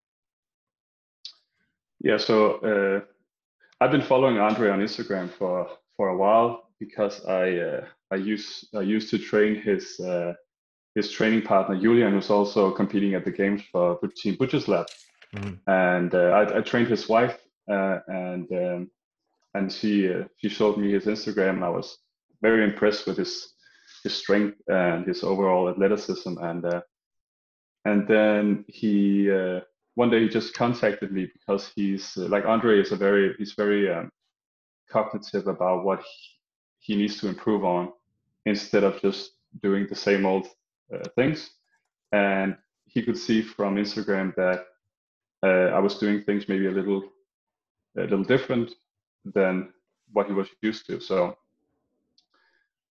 [2.00, 3.00] Yeah, so uh,
[3.80, 8.68] I've been following Andre on Instagram for for a while because I uh, I use
[8.74, 10.34] I used to train his uh,
[10.94, 14.86] his training partner Julian, who's also competing at the games for Team Butcher's Lab,
[15.34, 15.54] mm-hmm.
[15.70, 17.38] and uh, I, I, trained his wife,
[17.70, 18.90] uh, and um,
[19.54, 21.98] and she uh, she showed me his Instagram, and I was
[22.42, 23.54] very impressed with his
[24.04, 26.64] his strength and his overall athleticism, and
[27.84, 29.28] and then he
[29.98, 33.54] one day he just contacted me because he's uh, like Andre is a very he's
[33.54, 34.12] very um,
[34.88, 36.00] cognitive about what
[36.88, 37.92] he, needs to improve on
[38.46, 40.46] instead of just doing the same old
[40.92, 41.50] uh, things.
[42.12, 44.60] And he could see from Instagram that
[45.44, 47.02] uh, I was doing things maybe a little
[47.96, 48.74] a little different
[49.24, 49.72] than
[50.12, 51.00] what he was used to.
[51.00, 51.36] So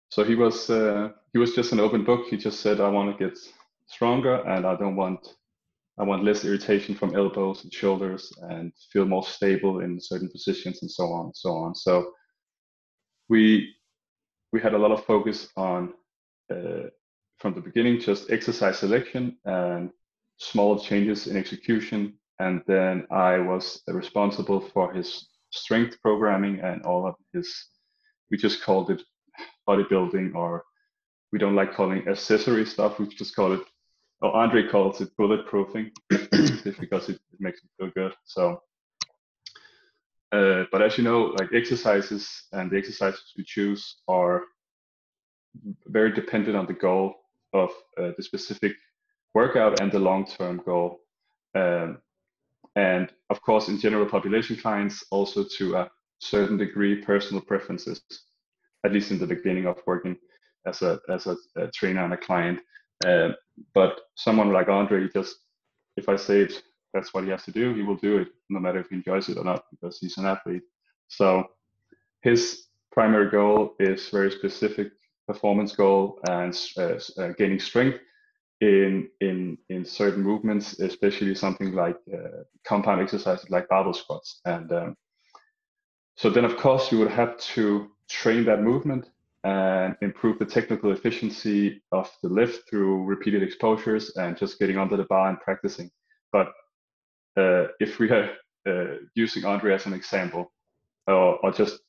[0.10, 2.28] so he was uh, he was just an open book.
[2.30, 3.38] He just said I want to get
[3.88, 5.36] stronger and I don't want
[5.98, 10.82] I want less irritation from elbows and shoulders and feel more stable in certain positions
[10.82, 11.74] and so on and so on.
[11.76, 12.12] So
[13.30, 13.75] we
[14.52, 15.94] we had a lot of focus on
[16.52, 16.88] uh,
[17.38, 19.90] from the beginning just exercise selection and
[20.38, 27.08] small changes in execution and then I was responsible for his strength programming and all
[27.08, 27.48] of his
[28.30, 29.02] we just called it
[29.68, 30.64] bodybuilding or
[31.32, 33.62] we don't like calling accessory stuff we just call it
[34.22, 38.14] oh, Andre calls it bulletproofing because it, it, makes me feel good.
[38.24, 38.62] So,
[40.32, 44.44] uh, but as you know, like exercises and the exercises we choose are
[45.88, 47.16] very dependent on the goal
[47.54, 48.74] of uh, the specific
[49.34, 51.00] workout and the long-term goal.
[51.56, 52.00] Um,
[52.76, 58.02] and of course, in general population clients, also to a certain degree, personal preferences,
[58.86, 60.18] at least in the beginning of working
[60.66, 62.60] as a as a, a trainer and a client.
[63.06, 63.30] Uh,
[63.74, 65.36] but someone like Andre, just
[65.96, 66.62] if I say it,
[66.96, 69.28] that's what he has to do, he will do it, no matter if he enjoys
[69.30, 70.64] it or not, because he's an athlete.
[71.10, 71.44] So
[72.22, 74.88] his primary goal is very specific
[75.28, 78.00] performance goal and uh, uh, gaining strength
[78.62, 84.40] in in in certain movements, especially something like uh, compound exercises like barbell squats.
[84.46, 84.96] And um,
[86.16, 89.10] so then, of course, you would have to train that movement
[89.44, 94.98] and improve the technical efficiency of the lift through repeated exposures and just getting under
[94.98, 95.92] the bar and practicing.
[96.32, 96.48] But
[97.36, 98.32] if we are
[98.68, 100.52] uh, using Andre as an example,
[101.08, 101.80] or, or just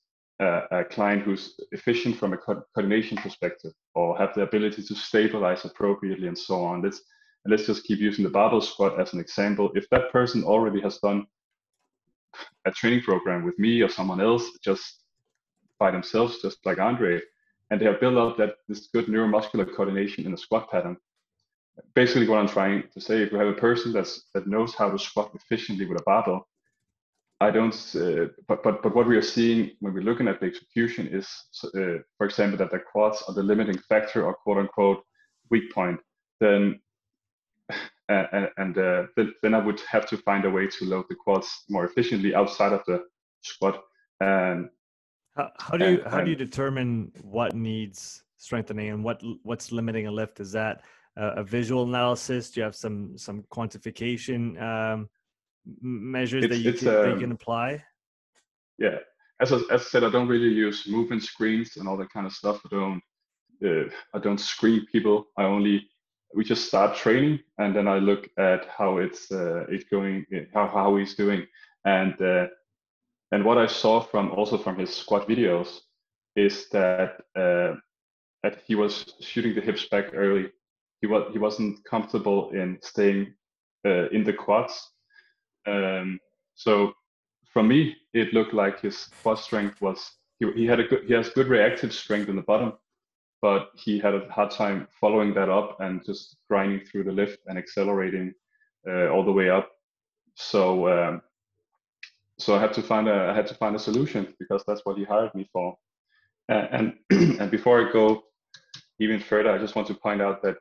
[0.40, 4.94] uh, a client who's efficient from a co- coordination perspective, or have the ability to
[4.94, 7.00] stabilize appropriately and so on, let's
[7.46, 9.70] let's just keep using the barbell squat as an example.
[9.74, 11.26] If that person already has done
[12.66, 15.04] a training program with me or someone else, just
[15.78, 17.20] by themselves, just like Andre,
[17.70, 20.96] and they have built up that this good neuromuscular coordination in the squat pattern.
[21.94, 24.90] Basically, what I'm trying to say, if you have a person that's that knows how
[24.90, 26.46] to squat efficiently with a barbell,
[27.40, 27.74] I don't.
[27.94, 31.28] Uh, but but but what we are seeing when we're looking at the execution is,
[31.64, 35.02] uh, for example, that the quads are the limiting factor or quote unquote
[35.50, 36.00] weak point.
[36.40, 36.80] Then
[38.08, 39.04] and, and uh,
[39.42, 42.72] then I would have to find a way to load the quads more efficiently outside
[42.72, 43.04] of the
[43.42, 43.82] squat.
[44.20, 44.70] And
[45.36, 50.06] how, how do you how do you determine what needs strengthening and what what's limiting
[50.06, 50.40] a lift?
[50.40, 50.84] Is that
[51.16, 52.50] a, a visual analysis?
[52.50, 55.08] Do you have some some quantification um,
[55.80, 57.84] measures it's, that, you can, um, that you can apply?
[58.78, 58.98] Yeah,
[59.40, 62.26] as I, as I said, I don't really use movement screens and all that kind
[62.26, 62.60] of stuff.
[62.64, 63.02] I don't
[63.64, 65.26] uh, I don't screen people.
[65.36, 65.88] I only
[66.34, 70.66] we just start training and then I look at how it's uh, it's going, how
[70.66, 71.46] how he's doing,
[71.84, 72.46] and uh,
[73.32, 75.80] and what I saw from also from his squat videos
[76.34, 77.74] is that uh,
[78.42, 80.50] that he was shooting the hips back early.
[81.00, 83.34] He was he wasn't comfortable in staying
[83.86, 84.92] uh, in the quads.
[85.66, 86.18] Um,
[86.54, 86.92] so
[87.52, 91.14] for me, it looked like his quad strength was he, he had a good he
[91.14, 92.72] has good reactive strength in the bottom,
[93.42, 97.38] but he had a hard time following that up and just grinding through the lift
[97.46, 98.32] and accelerating
[98.88, 99.70] uh, all the way up.
[100.34, 101.22] So um,
[102.38, 104.98] so I had to find a I had to find a solution because that's what
[104.98, 105.76] he hired me for.
[106.48, 108.22] and and before I go
[108.98, 110.56] even further, I just want to point out that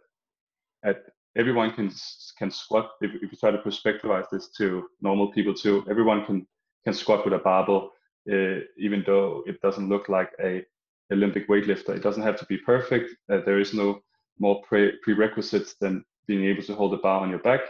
[0.86, 1.04] at
[1.36, 1.92] everyone can
[2.38, 6.48] can squat if, if you try to perspectivize this to normal people too everyone can
[6.84, 7.92] can squat with a barbell
[8.32, 10.64] uh, even though it doesn't look like a
[11.12, 11.90] olympic weightlifter.
[11.90, 14.02] It doesn't have to be perfect uh, there is no
[14.40, 17.62] more pre- prerequisites than being able to hold the bar on your back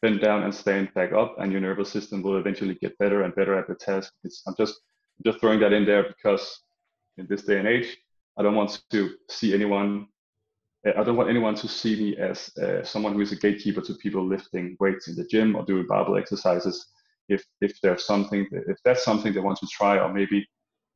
[0.00, 3.34] bend down and stand back up and your nervous system will eventually get better and
[3.34, 4.12] better at the task.
[4.24, 4.80] It's, i'm just
[5.24, 6.60] just throwing that in there because
[7.16, 7.96] in this day and age
[8.36, 10.06] i don't want to see anyone
[10.96, 13.94] I don't want anyone to see me as uh, someone who is a gatekeeper to
[13.94, 16.86] people lifting weights in the gym or doing barbell exercises.
[17.28, 20.46] If if there's something, if that's something they want to try, or maybe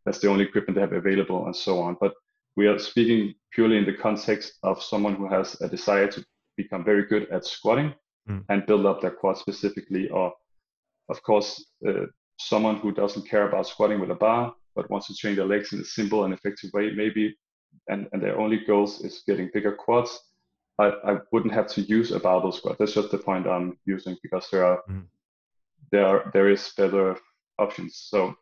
[0.05, 1.97] that's the only equipment they have available, and so on.
[2.01, 2.15] But
[2.57, 6.25] we are speaking purely in the context of someone who has a desire to
[6.57, 7.95] become very good at squatting
[8.29, 8.45] mm.
[8.49, 10.33] and build up their quad specifically, or
[11.09, 12.07] of course, uh,
[12.39, 15.73] someone who doesn't care about squatting with a bar but wants to train their legs
[15.73, 16.91] in a simple and effective way.
[16.93, 17.37] Maybe
[17.89, 20.21] and, and their only goals is getting bigger quads,
[20.79, 22.77] I, I wouldn't have to use a barbell squat.
[22.79, 25.05] That's just the point I'm using because there are mm.
[25.91, 27.17] there are there is better
[27.59, 27.97] options.
[27.97, 28.35] So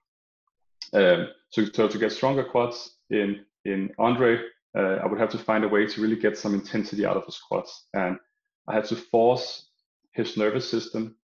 [0.93, 4.41] um, so, so to get stronger quads in in Andre,
[4.77, 7.27] uh, I would have to find a way to really get some intensity out of
[7.27, 8.17] the squats, and
[8.69, 9.69] I had to force
[10.13, 11.17] his nervous system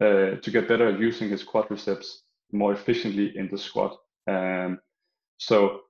[0.00, 2.06] uh, to get better at using his quadriceps
[2.52, 3.96] more efficiently in the squat.
[4.28, 4.80] Um,
[5.38, 5.81] so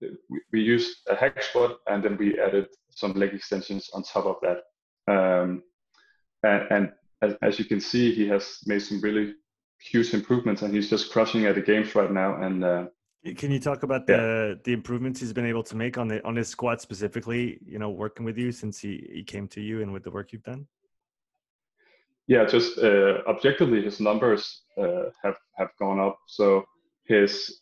[0.00, 4.26] we, we used a hack squat and then we added some leg extensions on top
[4.26, 4.58] of that.
[5.12, 5.62] Um,
[6.42, 9.34] and, and as, as, you can see, he has made some really
[9.80, 12.40] huge improvements and he's just crushing at the games right now.
[12.42, 12.86] And uh,
[13.36, 14.62] can you talk about the yeah.
[14.64, 17.58] the improvements he's been able to make on the on his squat specifically?
[17.66, 20.32] You know, working with you since he, he came to you and with the work
[20.32, 20.66] you've done.
[22.26, 26.18] Yeah, just uh, objectively, his numbers uh, have have gone up.
[26.28, 26.64] So
[27.04, 27.60] his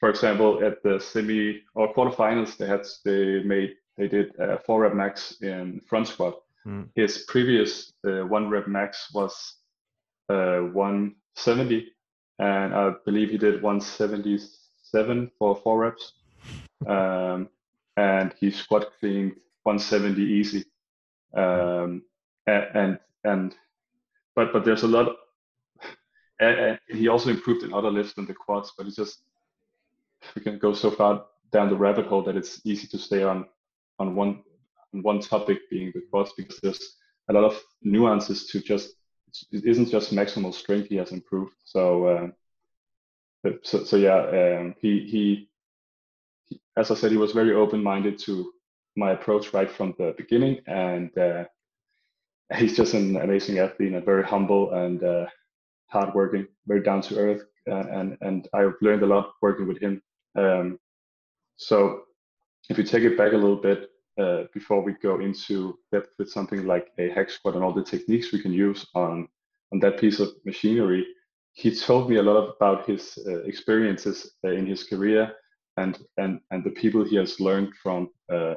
[0.00, 4.80] for example, at the semi or quarterfinals, they had they made they did a four
[4.80, 6.40] rep max in front squat.
[6.66, 6.88] Mm.
[6.94, 9.56] His previous uh, one rep max was
[10.30, 11.86] uh, 170,
[12.38, 16.12] and I believe he did 177 for four reps.
[16.86, 17.50] Um,
[17.98, 20.64] and he squat cleaned 170 easy.
[21.34, 22.02] Um,
[22.46, 23.54] and and
[24.34, 25.08] but but there's a lot.
[25.08, 25.16] Of,
[26.40, 29.20] and, and he also improved in other lifts than the quads, but it's just
[30.34, 33.46] we can go so far down the rabbit hole that it's easy to stay on
[33.98, 34.42] on one
[34.94, 36.96] on one topic being the quads because there's
[37.28, 38.94] a lot of nuances to just
[39.52, 41.54] it isn't just maximal strength he has improved.
[41.64, 42.32] So um,
[43.62, 45.48] so, so yeah um, he, he,
[46.44, 48.52] he as i said he was very open-minded to
[48.96, 51.44] my approach right from the beginning and uh,
[52.56, 55.26] he's just an amazing athlete and very humble and uh,
[55.86, 60.02] hardworking very down to earth uh, and and i've learned a lot working with him
[60.36, 60.78] um,
[61.56, 62.02] so
[62.68, 66.30] if we take it back a little bit uh, before we go into depth with
[66.30, 69.28] something like a hack squat and all the techniques we can use on
[69.72, 71.06] on that piece of machinery,
[71.52, 75.32] he told me a lot about his uh, experiences uh, in his career
[75.76, 78.54] and and and the people he has learned from uh,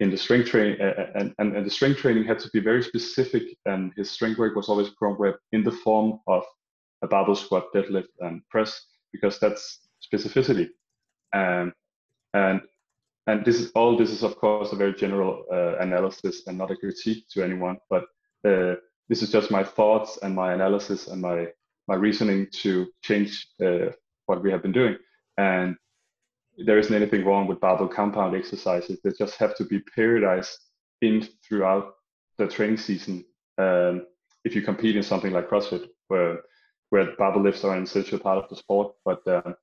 [0.00, 2.82] in the strength training uh, and, and, and the strength training had to be very
[2.82, 6.42] specific and his strength work was always programmed in the form of
[7.02, 10.68] a barbell squat deadlift and press because that's specificity
[11.34, 11.72] um,
[12.32, 12.60] and
[13.26, 16.70] and this is all this is of course a very general uh, analysis and not
[16.70, 18.04] a critique to anyone, but
[18.46, 18.74] uh,
[19.08, 21.46] this is just my thoughts and my analysis and my
[21.88, 23.90] my reasoning to change uh,
[24.26, 24.96] what we have been doing.
[25.36, 25.76] And
[26.56, 29.00] there isn't anything wrong with barbell compound exercises.
[29.02, 30.54] They just have to be periodized
[31.02, 31.94] in throughout
[32.38, 33.24] the training season.
[33.58, 34.06] Um,
[34.44, 36.40] if you compete in something like CrossFit, where
[36.90, 39.54] where barbell lifts are an essential part of the sport, but um,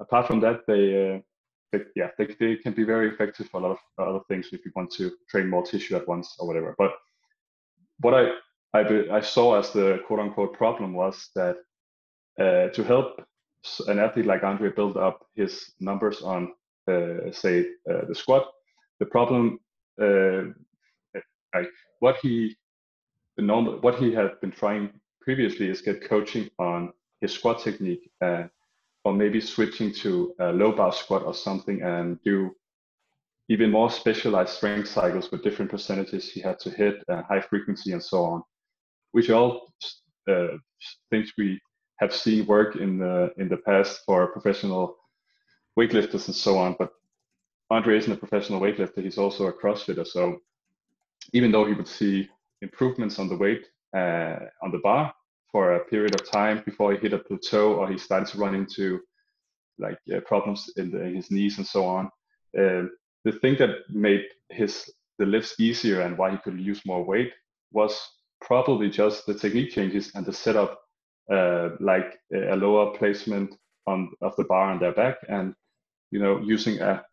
[0.00, 1.18] apart from that, they, uh,
[1.72, 4.64] they yeah, they, they can be very effective for a lot of other things if
[4.64, 6.74] you want to train more tissue at once or whatever.
[6.78, 6.92] But
[8.00, 8.30] what I
[8.74, 11.56] I, I saw as the quote unquote problem was that
[12.38, 13.24] uh, to help
[13.86, 16.52] an athlete like Andre build up his numbers on,
[16.90, 18.46] uh, say, uh, the squat,
[18.98, 19.60] the problem,
[20.02, 20.42] uh,
[21.54, 21.70] like
[22.00, 22.56] what he,
[23.36, 24.90] the normal, what he had been trying
[25.20, 28.50] previously is get coaching on his squat technique and
[29.04, 32.50] or maybe switching to a low bar squat or something and do
[33.48, 37.92] even more specialized strength cycles with different percentages he had to hit, uh, high frequency,
[37.92, 38.42] and so on,
[39.12, 39.72] which all
[40.28, 40.56] uh,
[41.10, 41.60] things we
[42.00, 44.96] have seen work in the in the past for professional
[45.78, 46.74] weightlifters and so on.
[46.78, 46.90] But
[47.70, 50.06] Andre isn't a professional weightlifter; he's also a CrossFitter.
[50.06, 50.38] So
[51.34, 52.28] even though he would see
[52.62, 55.12] improvements on the weight uh, on the bar
[55.54, 58.56] for a period of time before he hit a plateau or he started to run
[58.56, 58.98] into
[59.78, 62.06] like uh, problems in, the, in, his knees and so on.
[62.58, 62.82] Uh,
[63.24, 64.90] the thing that made his
[65.20, 67.32] the lifts easier and why he could use more weight
[67.70, 67.94] was
[68.40, 70.80] probably just the technique changes and the setup,
[71.32, 73.54] uh, like a lower placement
[73.86, 75.54] on of the bar on their back, and
[76.10, 77.04] you know using a,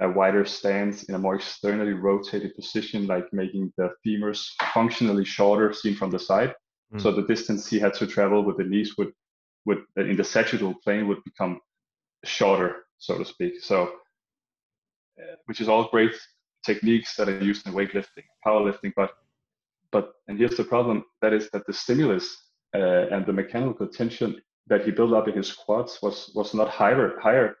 [0.00, 4.40] a wider stance in a more externally rotated position, like making the femurs
[4.74, 6.52] functionally shorter seen from the side.
[6.92, 7.00] Mm.
[7.00, 9.12] So the distance he had to travel with the knees would
[9.64, 11.60] would in the sagittal plane would become
[12.24, 13.54] shorter, so to speak.
[13.60, 13.84] So,
[15.20, 16.14] uh, which is all great
[16.64, 19.10] techniques that are used in weightlifting, powerlifting, but
[19.90, 22.26] but and here's the problem: that is that the stimulus
[22.74, 26.68] uh, and the mechanical tension that he built up in his quads was was not
[26.68, 27.18] higher.
[27.20, 27.56] Higher,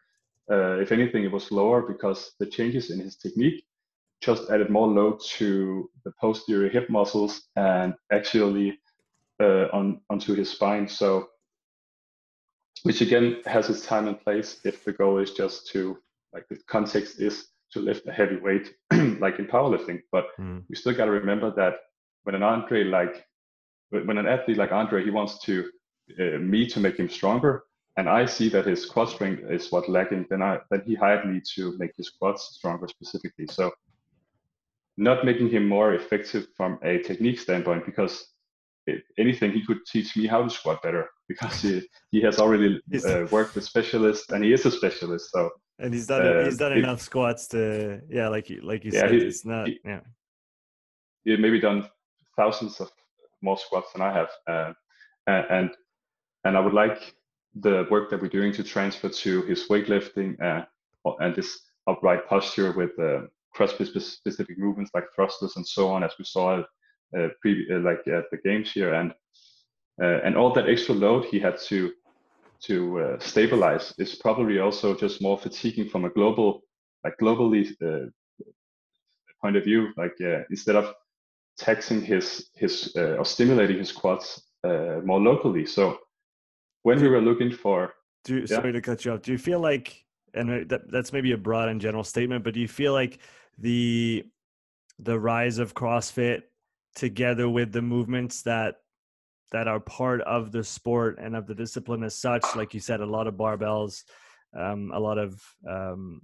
[0.50, 3.64] uh, if anything, it was lower because the changes in his technique
[4.20, 8.78] just added more load to the posterior hip muscles and actually
[9.40, 10.88] uh, on onto his spine.
[10.88, 11.28] So
[12.86, 15.98] which again has its time and place if the goal is just to
[16.32, 18.74] like the context is to lift a heavy weight
[19.20, 20.62] like in powerlifting but mm.
[20.68, 21.74] we still got to remember that
[22.22, 23.26] when an andre like
[23.90, 25.68] when an athlete like andre he wants to
[26.20, 27.64] uh, me to make him stronger
[27.96, 31.26] and i see that his quad strength is what lacking then i then he hired
[31.26, 33.72] me to make his quads stronger specifically so
[34.96, 38.28] not making him more effective from a technique standpoint because
[39.18, 43.26] anything he could teach me how to squat better because he, he has already uh,
[43.30, 45.30] worked with specialists and he is a specialist.
[45.30, 48.84] So and he's done uh, he's done it, enough squats to yeah, like you like
[48.84, 50.00] you yeah, said, he, it's not he, yeah.
[51.24, 51.88] He maybe done
[52.36, 52.90] thousands of
[53.42, 54.72] more squats than I have, uh,
[55.26, 55.70] and
[56.44, 57.14] and I would like
[57.56, 60.64] the work that we're doing to transfer to his weightlifting uh,
[61.20, 63.22] and this upright posture with uh,
[63.56, 66.62] CrossFit specific movements like thrusters and so on, as we saw
[67.16, 69.12] uh, pre- uh, like at the games here, and
[70.02, 71.92] uh, and all that extra load he had to
[72.62, 76.62] to uh, stabilize is probably also just more fatiguing from a global
[77.04, 78.08] like globally uh,
[79.42, 79.88] point of view.
[79.96, 80.94] Like uh, instead of
[81.58, 85.66] taxing his his uh, or stimulating his quads uh, more locally.
[85.66, 85.98] So
[86.82, 87.92] when we were looking for
[88.24, 88.46] do you, yeah.
[88.46, 89.22] sorry to cut you off.
[89.22, 90.04] Do you feel like
[90.34, 93.18] and that, that's maybe a broad and general statement but do you feel like
[93.58, 94.24] the
[94.98, 96.42] the rise of crossfit
[96.96, 98.76] together with the movements that
[99.52, 102.44] that are part of the sport and of the discipline as such.
[102.56, 104.02] Like you said, a lot of barbells,
[104.58, 106.20] um, a lot of um,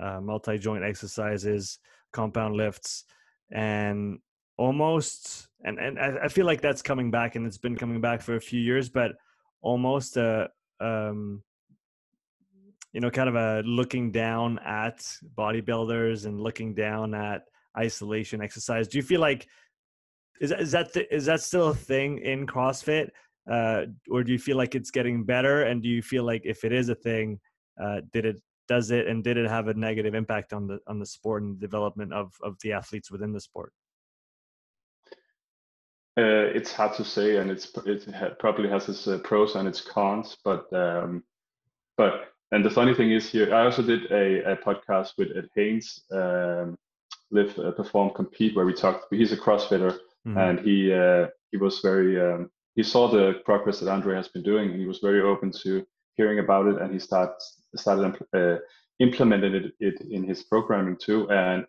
[0.00, 1.78] uh, multi joint exercises,
[2.12, 3.04] compound lifts,
[3.52, 4.18] and
[4.58, 8.22] almost and and I, I, feel like that's coming back and it's been coming back
[8.22, 9.12] for a few years, but
[9.60, 10.48] almost a
[10.80, 11.42] um,
[12.92, 14.98] you know kind of a looking down at
[15.36, 17.42] bodybuilders and looking down at
[17.78, 18.88] isolation exercise.
[18.88, 19.46] Do you feel like
[20.40, 23.10] is that is that th- is that still a thing in CrossFit,
[23.50, 25.62] uh, or do you feel like it's getting better?
[25.64, 27.40] And do you feel like if it is a thing,
[27.82, 30.98] uh, did it does it and did it have a negative impact on the on
[30.98, 33.72] the sport and development of of the athletes within the sport?
[36.18, 39.80] Uh, it's hard to say, and it's it probably has its uh, pros and its
[39.80, 40.36] cons.
[40.44, 41.22] But um,
[41.96, 45.48] but and the funny thing is here, I also did a, a podcast with Ed
[45.54, 46.78] Haynes, um,
[47.30, 49.12] Live, uh, Perform, Compete, where we talked.
[49.12, 50.38] He's a CrossFitter, mm-hmm.
[50.38, 54.42] and he uh, he was very um, he saw the progress that Andre has been
[54.42, 58.56] doing, and he was very open to hearing about it, and he starts started uh,
[58.98, 61.66] implementing it, it in his programming too, and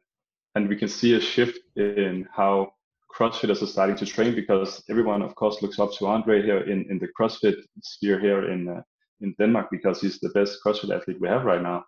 [0.56, 2.72] and we can see a shift in how
[3.14, 6.86] CrossFitters are starting to train because everyone, of course, looks up to Andre here in,
[6.90, 8.82] in the CrossFit sphere here in uh,
[9.22, 11.86] in Denmark because he's the best CrossFit athlete we have right now,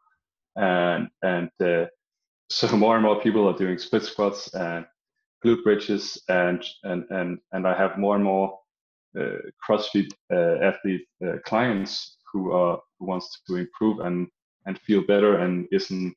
[0.56, 1.86] and and uh,
[2.50, 4.86] so more and more people are doing split squats and
[5.44, 8.60] glute bridges and and and and I have more and more
[9.20, 9.38] uh,
[9.68, 14.28] CrossFit uh, athlete uh, clients who are who wants to improve and
[14.66, 16.16] and feel better and isn't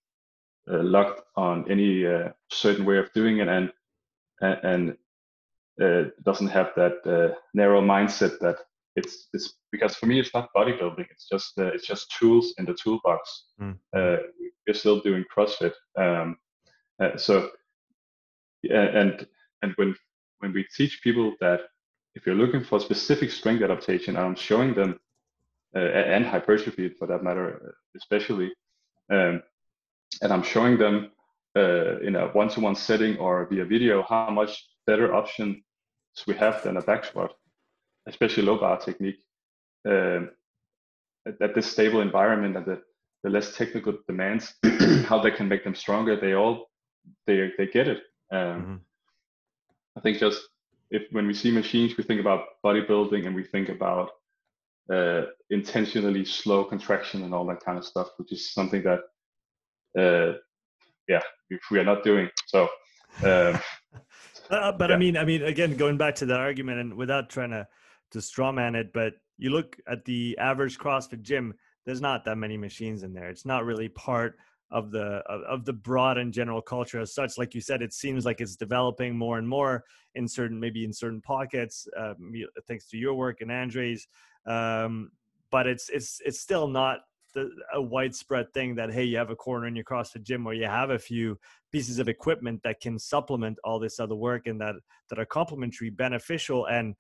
[0.70, 3.73] uh, locked on any uh, certain way of doing it and
[4.41, 4.97] and
[5.81, 8.57] uh, doesn't have that narrow mindset that
[8.97, 12.75] it's it's because for me it's not bodybuilding it's just it's just tools in the
[12.75, 13.77] toolbox mm.
[13.95, 16.37] we're still doing CrossFit um,
[17.16, 17.51] so
[18.71, 19.27] and
[19.63, 19.95] and when
[20.39, 21.61] when we teach people that
[22.15, 24.99] if you're looking for specific strength adaptation, I'm showing them
[25.75, 28.53] uh, and hypertrophy for that matter, especially,
[29.11, 29.43] um,
[30.21, 31.11] and I'm showing them
[31.57, 35.57] uh, in a one-to-one setting or via video how much better options
[36.27, 37.33] we have than a back squat,
[38.07, 39.21] especially low bar technique.
[39.89, 40.31] Um,
[41.27, 42.83] at, at this stable environment and the
[43.23, 44.55] the less technical demands,
[45.07, 46.17] how they can make them stronger.
[46.17, 46.71] They all
[47.27, 48.03] they they get it.
[48.33, 48.74] Um, mm-hmm.
[49.97, 50.41] I think just
[50.91, 54.11] if when we see machines, we think about bodybuilding and we think about
[54.93, 59.01] uh, intentionally slow contraction and all that kind of stuff, which is something that
[59.99, 60.39] uh,
[61.09, 62.28] yeah if we are not doing.
[62.47, 62.68] So.
[63.22, 63.61] Um,
[64.51, 64.97] uh, but yeah.
[64.97, 67.66] I mean, I mean, again, going back to that argument, and without trying to
[68.12, 71.55] to strawman it, but you look at the average CrossFit gym,
[71.85, 73.28] there's not that many machines in there.
[73.28, 74.39] It's not really part
[74.73, 77.37] of the of, the broad and general culture as such.
[77.37, 80.93] Like you said, it seems like it's developing more and more in certain maybe in
[80.93, 82.14] certain pockets, uh,
[82.66, 84.09] thanks to your work and Andre's.
[84.47, 85.11] Um,
[85.51, 87.01] but it's it's it's still not
[87.35, 90.55] the, a widespread thing that hey, you have a corner in your CrossFit gym where
[90.55, 91.39] you have a few
[91.70, 94.75] pieces of equipment that can supplement all this other work and that
[95.11, 96.95] that are complementary, beneficial, and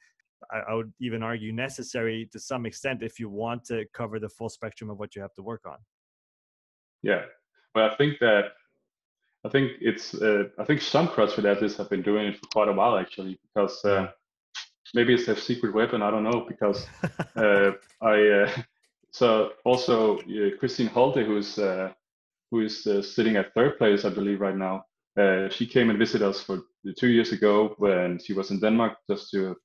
[0.52, 4.28] I, I would even argue necessary to some extent if you want to cover the
[4.28, 5.78] full spectrum of what you have to work on.
[7.02, 7.22] Yeah,
[7.74, 8.52] well, I think that
[9.44, 12.68] I think it's uh, I think some CrossFit athletes have been doing it for quite
[12.68, 14.08] a while actually because uh,
[14.94, 16.02] maybe it's their secret weapon.
[16.02, 16.86] I don't know because
[17.36, 18.50] uh, I uh,
[19.10, 20.18] so also
[20.58, 21.92] Christine Holte who's uh,
[22.50, 24.84] who is uh, sitting at third place I believe right now.
[25.50, 26.62] she came and visited us for
[26.96, 29.56] two years ago when she was in Denmark just to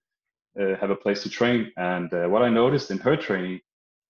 [0.56, 1.72] have a place to train.
[1.78, 3.62] And what I noticed in her training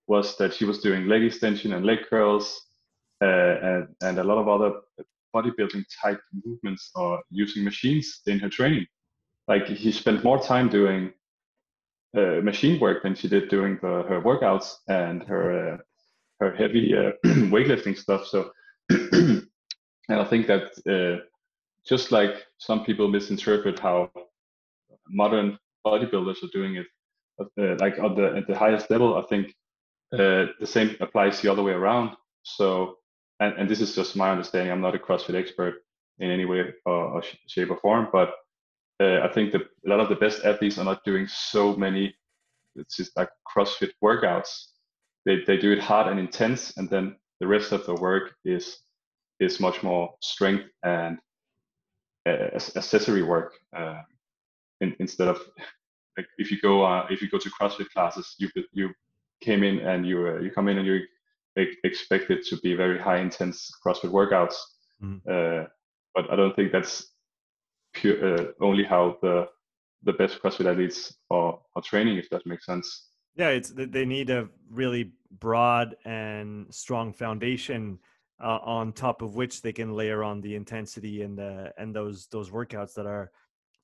[0.07, 2.66] was that she was doing leg extension and leg curls
[3.21, 4.79] and, and a lot of other
[5.35, 8.85] bodybuilding type movements or using machines in her training.
[9.47, 11.13] Like he spent more time doing
[12.17, 15.77] uh, machine work than she did doing the, her workouts and her uh,
[16.39, 18.27] her heavy uh, weightlifting stuff.
[18.27, 18.51] So,
[18.89, 19.47] and
[20.09, 21.23] I think that uh,
[21.87, 24.11] just like some people misinterpret how
[25.09, 26.87] modern bodybuilders are doing it,
[27.39, 29.53] uh, like at the at the highest level, I think
[30.11, 32.15] the same applies the other way around.
[32.43, 32.97] So
[33.39, 34.71] and, and this is just my understanding.
[34.71, 35.75] I'm not a CrossFit expert
[36.19, 38.33] in any way or, or shape or form, but
[38.99, 42.15] uh, I think that a lot of the best athletes are not doing so many.
[42.75, 44.49] It's just like CrossFit workouts.
[45.25, 48.79] They they do it hard and intense, and then the rest of the work is
[49.39, 51.19] is much more strength and
[52.27, 54.01] uh, accessory work uh,
[54.81, 55.37] in, instead of
[56.17, 58.89] like if you go uh, if you go to CrossFit classes, you you
[59.41, 61.01] came in and you uh, you come in and you
[61.83, 64.55] expect it to be very high intense CrossFit workouts.
[65.01, 65.21] Mm.
[65.27, 65.67] Uh,
[66.15, 67.13] but I don't think that's
[67.93, 69.47] pure, uh, only how the
[70.03, 73.09] the best CrossFit athletes are, are training, if that makes sense.
[73.35, 77.99] Yeah, it's they need a really broad and strong foundation
[78.43, 82.27] uh, on top of which they can layer on the intensity and the and those
[82.27, 83.31] those workouts that are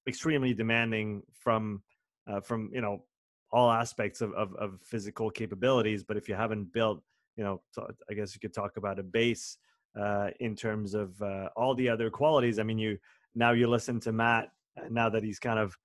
[0.08, 1.82] extremely demanding from
[2.28, 3.04] uh, from you know
[3.52, 6.04] all aspects of, of, of physical capabilities.
[6.04, 7.04] But if you haven't built
[7.36, 7.62] you know,
[8.10, 9.58] I guess you could talk about a base
[10.00, 12.60] uh, in terms of uh, all the other qualities.
[12.60, 12.98] I mean, you
[13.36, 15.76] now you listen to Mat uh, now that he's kind of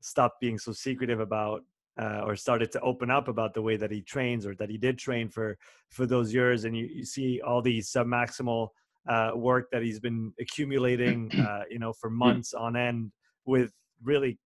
[0.00, 1.62] stopped being so secretive about
[2.00, 4.76] uh, or started to open up about the way that he trains or that he
[4.76, 5.56] did train for
[5.90, 8.68] for those years, and you, you see all these submaximal
[9.08, 13.10] uh, work that he's been accumulating, uh, you know, for months on end
[13.44, 13.72] with
[14.02, 14.38] really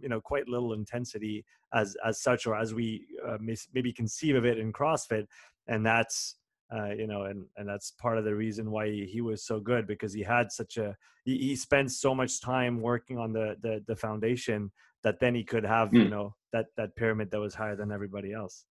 [0.00, 1.44] you know quite little intensity
[1.74, 3.38] as as such or as we uh,
[3.72, 5.26] maybe conceive of it in CrossFit
[5.68, 6.34] and that's
[6.74, 9.58] uh, you know, and and that's part of the reason why he, he was so
[9.58, 10.94] good because he had such a
[11.24, 14.70] he, he spent so much time working on the the, the foundation
[15.02, 16.04] that then he could have mm.
[16.04, 18.64] you know that that pyramid that was higher than everybody else.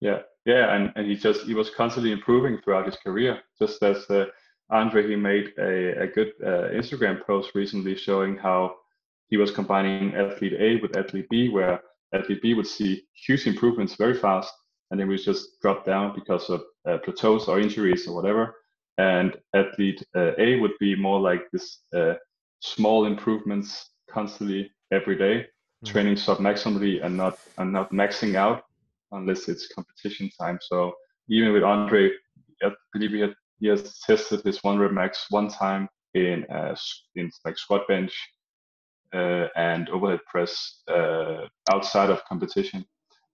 [0.00, 3.40] Yeah, yeah, and and he just he was constantly improving throughout his career.
[3.58, 4.26] Just as uh,
[4.70, 8.74] Andre, he made a a good uh, Instagram post recently showing how
[9.28, 11.80] he was combining athlete A with athlete B, where
[12.14, 14.54] athlete B would see huge improvements very fast
[14.90, 18.54] and then we just drop down because of uh, plateaus or injuries or whatever.
[18.98, 22.14] And athlete uh, A would be more like this uh,
[22.60, 25.92] small improvements constantly every day, mm-hmm.
[25.92, 28.62] training submaximally and not and not maxing out
[29.12, 30.58] unless it's competition time.
[30.62, 30.94] So
[31.28, 32.10] even with Andre,
[32.62, 36.74] I believe he, had, he has tested his one rep max one time in uh,
[37.16, 38.14] in like squat bench
[39.14, 42.84] uh, and overhead press uh, outside of competition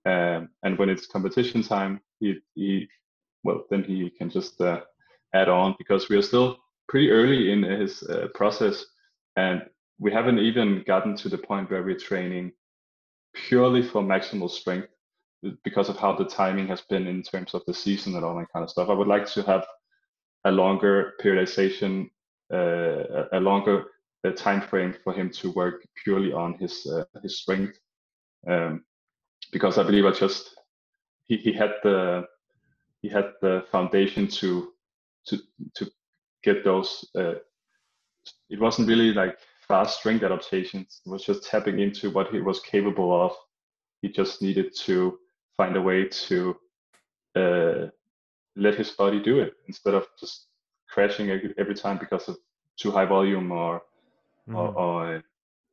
[0.05, 2.89] um, and when it's competition time, he, he
[3.45, 4.81] well, then he can just uh,
[5.35, 8.85] add on because we are still pretty early in his uh, process,
[9.37, 9.63] and
[9.99, 12.53] we haven't even gotten to the point where we're training
[13.35, 14.89] purely for maximal strength
[15.65, 18.53] because of how the timing has been in terms of the season and all that
[18.53, 18.89] kind of stuff.
[18.89, 19.67] I would like to have
[20.45, 22.11] a longer periodization,
[22.53, 23.85] uh, a longer
[24.25, 27.79] uh, time frame for him to work purely on his uh, his strength.
[28.47, 28.85] Um,
[29.53, 30.57] because I believe I just
[31.25, 32.27] he, he had the
[33.03, 34.73] he had the foundation to
[35.27, 35.39] to
[35.77, 35.91] to
[36.43, 37.09] get those.
[37.17, 37.35] Uh,
[38.51, 41.01] it wasn't really like fast strength adaptations.
[41.07, 43.33] It was just tapping into what he was capable of.
[44.01, 45.19] He just needed to
[45.57, 46.57] find a way to
[47.37, 47.87] uh,
[48.57, 50.47] let his body do it instead of just
[50.89, 52.37] crashing every time because of
[52.77, 53.83] too high volume or
[54.49, 54.57] mm.
[54.57, 55.21] or, or, uh,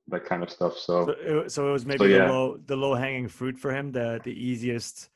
[0.09, 0.77] that kind of stuff.
[0.77, 2.25] So so it, so it was maybe so, yeah.
[2.25, 5.09] the low the low hanging fruit for him, the the easiest,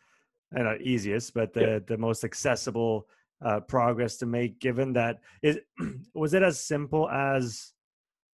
[0.57, 1.79] uh, not easiest, but the yeah.
[1.85, 3.07] the most accessible
[3.43, 4.59] uh, progress to make.
[4.59, 5.59] Given that is
[6.13, 7.73] was it as simple as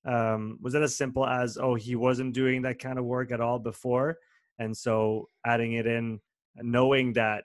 [0.06, 3.42] um, was it as simple as oh he wasn't doing that kind of work at
[3.42, 4.18] all before,
[4.60, 6.20] and so adding it in,
[6.56, 7.44] knowing that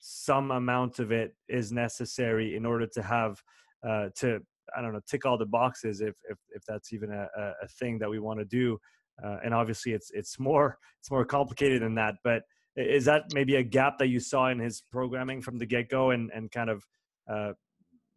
[0.00, 3.42] some amount of it is necessary in order to have
[3.86, 4.40] uh, to
[4.76, 7.26] I don't know tick all the boxes if if, if that's even a,
[7.62, 8.78] a thing that we want to do.
[9.22, 12.14] Uh, and obviously, it's it's more it's more complicated than that.
[12.24, 12.42] But
[12.76, 16.10] is that maybe a gap that you saw in his programming from the get go,
[16.10, 16.84] and and kind of
[17.30, 17.52] uh,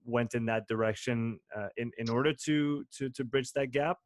[0.06, 3.98] went in that direction uh, in in order to to to bridge that gap?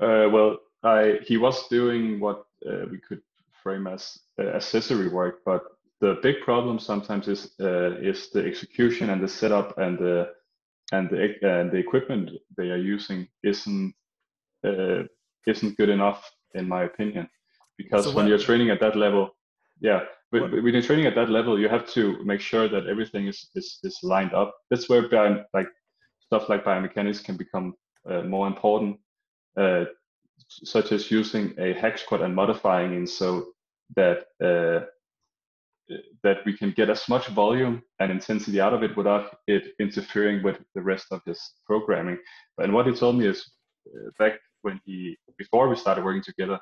[0.00, 3.22] Uh, well, I he was doing what uh, we could
[3.62, 5.64] frame as accessory work, but
[6.00, 10.28] the big problem sometimes is uh, is the execution and the setup and the
[10.92, 13.94] and the and the equipment they are using isn't
[14.66, 15.02] uh,
[15.46, 17.28] isn't good enough in my opinion.
[17.76, 19.30] Because so when you're training at that level
[19.80, 23.26] yeah when, when you're training at that level you have to make sure that everything
[23.26, 24.54] is is, is lined up.
[24.70, 25.68] That's where bio, like
[26.20, 27.74] stuff like biomechanics can become
[28.08, 28.98] uh, more important
[29.56, 29.84] uh,
[30.48, 33.46] such as using a hack squat and modifying it so
[33.94, 34.86] that uh,
[36.22, 40.42] that we can get as much volume and intensity out of it without it interfering
[40.42, 42.18] with the rest of his programming.
[42.58, 43.48] And what he told me is
[43.88, 46.58] uh, back when he before we started working together,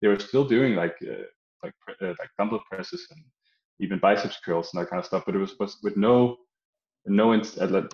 [0.00, 1.24] they were still doing like uh,
[1.62, 3.20] like uh, like dumbbell presses and
[3.80, 6.36] even biceps curls and that kind of stuff, but it was, was with no
[7.06, 7.42] no in,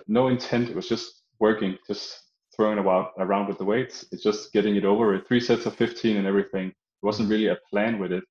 [0.07, 0.69] no intent.
[0.69, 2.19] It was just working, just
[2.55, 4.05] throwing about around with the weights.
[4.11, 6.67] It's just getting it over with three sets of 15 and everything.
[6.67, 8.23] It wasn't really a plan with it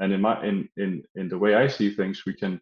[0.00, 2.60] and in my in in in the way I see things, we can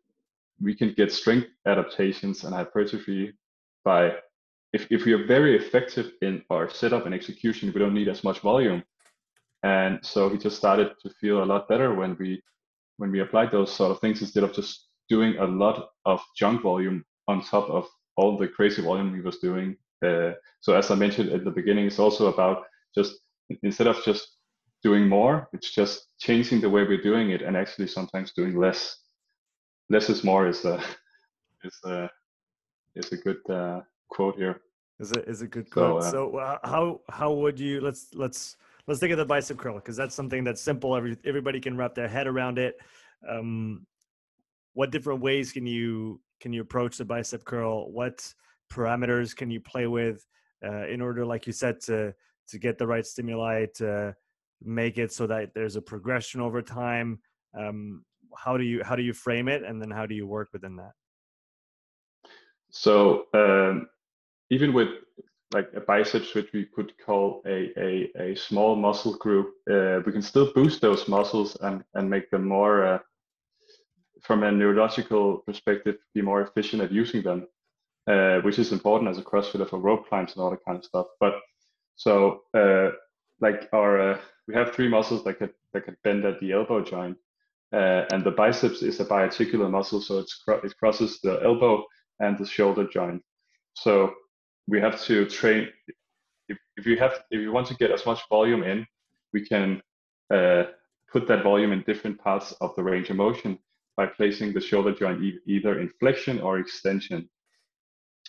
[0.61, 3.33] we can get strength adaptations and hypertrophy
[3.85, 4.13] by
[4.73, 8.25] if if we are very effective in our setup and execution, we don't need as
[8.25, 8.83] much volume.
[9.63, 12.43] And so he just started to feel a lot better when we
[12.97, 16.63] when we applied those sort of things instead of just doing a lot of junk
[16.63, 19.77] volume on top of all the crazy volume he was doing.
[20.05, 22.65] Uh, so as I mentioned at the beginning, it's also about
[22.95, 23.15] just
[23.63, 24.37] instead of just
[24.83, 25.49] doing more.
[25.53, 28.97] It's just changing the way we're doing it and actually sometimes doing less.
[29.89, 30.83] Less is more is a
[31.65, 32.11] is a
[32.95, 33.81] is a good uh,
[34.11, 34.61] quote here.
[34.99, 36.03] Is a is a good quote.
[36.03, 38.57] So, uh, so uh, how how would you let's let's
[38.87, 40.97] let's think of the bicep curl because that's something that's simple.
[40.97, 42.77] Every everybody can wrap their head around it.
[43.29, 43.87] Um,
[44.75, 47.91] what different ways can you can you approach the bicep curl?
[47.91, 48.33] What
[48.73, 50.27] parameters can you play with
[50.65, 52.15] uh, in order, like you said, to
[52.49, 54.15] to get the right stimuli to
[54.65, 57.21] make it so that there's a progression over time?
[57.59, 58.05] Um,
[58.37, 60.77] how do you how do you frame it and then how do you work within
[60.77, 60.93] that?
[62.71, 63.89] So um,
[64.51, 64.89] even with
[65.53, 70.13] like a biceps which we could call a, a, a small muscle group uh, we
[70.13, 72.99] can still boost those muscles and, and make them more uh,
[74.23, 77.47] from a neurological perspective be more efficient at using them
[78.07, 80.85] uh, which is important as a crossfitter for rope climbs and all that kind of
[80.85, 81.07] stuff.
[81.21, 81.35] But
[81.97, 82.91] so uh,
[83.43, 84.19] like our uh,
[84.49, 87.17] we have three muscles that could that could bend at the elbow joint,
[87.75, 91.85] uh, and the biceps is a biarticular muscle, so it's it crosses the elbow
[92.21, 93.21] and the shoulder joint.
[93.75, 94.15] So
[94.69, 95.69] we have to train.
[96.49, 98.87] If, if you have if you want to get as much volume in,
[99.33, 99.83] we can
[100.33, 100.65] uh,
[101.13, 103.59] put that volume in different parts of the range of motion
[103.97, 107.29] by placing the shoulder joint e- either in flexion or extension.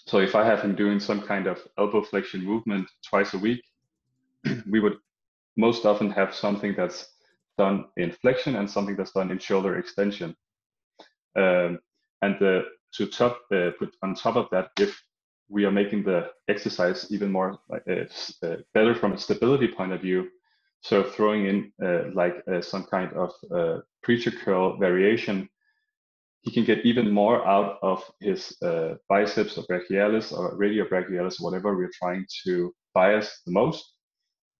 [0.07, 3.63] So if I have him doing some kind of elbow flexion movement twice a week,
[4.69, 4.97] we would
[5.57, 7.07] most often have something that's
[7.57, 10.35] done in flexion and something that's done in shoulder extension.
[11.35, 11.79] Um,
[12.21, 12.63] and the,
[12.95, 14.99] to top uh, put on top of that, if
[15.49, 18.05] we are making the exercise even more uh,
[18.43, 20.29] uh, better from a stability point of view,
[20.81, 25.47] so throwing in uh, like uh, some kind of uh, preacher curl variation,
[26.41, 28.57] he can get even more out of his
[29.07, 33.92] biceps or brachialis or radial brachialis, whatever we're trying to bias the most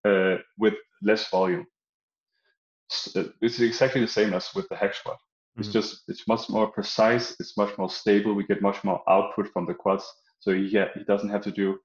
[0.05, 1.65] uh, with less volume.
[3.15, 5.17] Uh, it's exactly the same as with the hack squat.
[5.57, 5.79] It's mm-hmm.
[5.79, 7.35] just it's much more precise.
[7.39, 8.33] It's much more stable.
[8.33, 10.05] We get much more output from the quads.
[10.39, 11.79] So he ha- he doesn't have to do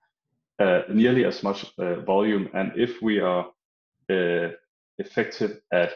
[0.59, 2.49] uh, nearly as much uh, volume.
[2.55, 3.47] And if we are
[4.11, 4.49] uh,
[4.99, 5.93] effective at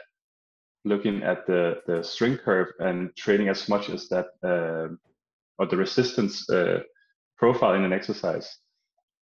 [0.85, 4.89] looking at the the strength curve and training as much as that uh,
[5.59, 6.81] or the resistance uh,
[7.37, 8.59] profile in an exercise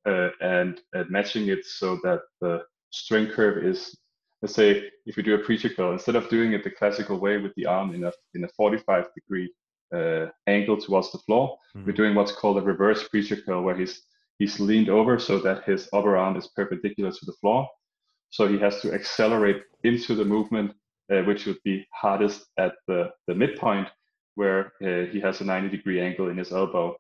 [0.05, 2.63] uh, and matching it so that the
[2.95, 3.97] strength curve is
[4.41, 7.37] let's say if you do a preacher curl instead of doing it the classical way
[7.37, 9.51] with the arm in a in a 45 degree
[9.93, 11.85] uh, angle towards the floor mm-hmm.
[11.85, 14.01] we're doing what's called a reverse preacher curl where he's
[14.39, 17.67] he's leaned over so that his upper arm is perpendicular to the floor
[18.29, 20.71] so he has to accelerate into the movement
[21.11, 23.87] uh, which would be hardest at the, the midpoint
[24.35, 26.95] where uh, he has a 90 degree angle in his elbow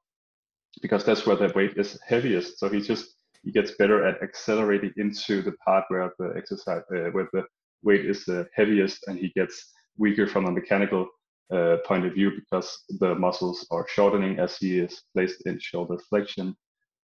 [0.81, 2.59] because that's where the weight is heaviest.
[2.59, 3.14] So he just
[3.45, 7.43] he gets better at accelerating into the part where the exercise uh, where the
[7.83, 11.07] weight is the heaviest, and he gets weaker from a mechanical
[11.53, 15.97] uh, point of view because the muscles are shortening as he is placed in shoulder
[16.09, 16.55] flexion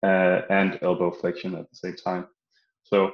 [0.03, 2.25] uh, and elbow flexion at the same time.
[2.83, 3.11] So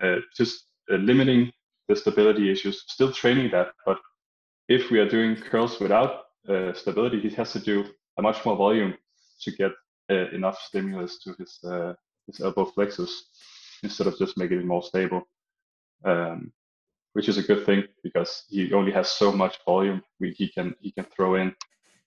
[0.00, 1.50] uh, just uh, limiting
[1.88, 3.72] the stability issues, still training that.
[3.84, 3.98] But
[4.68, 7.84] if we are doing curls without uh, stability, he has to do
[8.16, 8.94] a much more volume
[9.40, 9.72] to get
[10.32, 11.58] enough stimulus to his
[12.26, 13.28] his elbow flexors
[13.82, 15.22] instead of just making it more stable,
[16.04, 16.52] um,
[17.12, 20.90] which is a good thing because he only has so much volume he can he
[20.92, 21.54] can throw in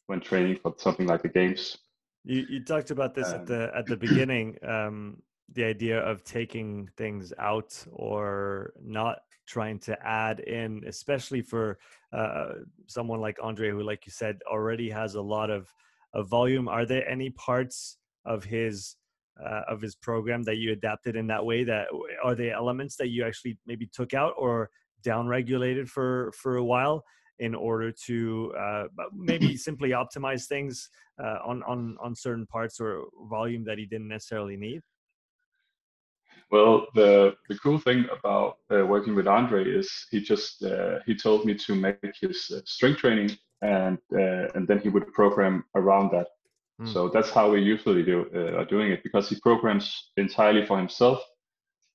[0.07, 1.77] when training for something like the games.
[2.23, 4.57] You you talked about this um, at the at the beginning.
[4.67, 5.21] Um,
[5.53, 11.79] the idea of taking things out or not trying to add in, especially for
[12.13, 12.49] uh,
[12.87, 15.73] someone like Andre, who, like you said, already has a lot of,
[16.13, 16.67] of volume.
[16.67, 18.95] Are there any parts of his
[19.43, 21.63] uh, of his program that you adapted in that way?
[21.63, 21.87] That
[22.23, 24.69] are they elements that you actually maybe took out or
[25.03, 27.03] down regulated for for a while
[27.39, 28.83] in order to uh,
[29.13, 30.89] maybe simply optimize things
[31.23, 34.81] uh, on on on certain parts or volume that he didn't necessarily need?
[36.49, 41.15] Well, the the cool thing about uh, working with Andre is he just uh, he
[41.15, 45.63] told me to make his uh, strength training and uh, and then he would program
[45.75, 46.27] around that.
[46.81, 46.93] Mm.
[46.93, 50.77] So that's how we usually do uh, are doing it because he programs entirely for
[50.77, 51.19] himself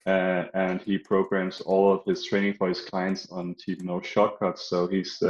[0.06, 4.68] uh, and he programs all of his training for his clients on TVNO shortcuts.
[4.68, 5.22] So he's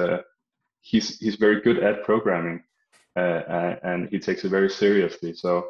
[0.80, 2.62] he's he's very good at programming
[3.16, 5.34] and he takes it very seriously.
[5.34, 5.66] So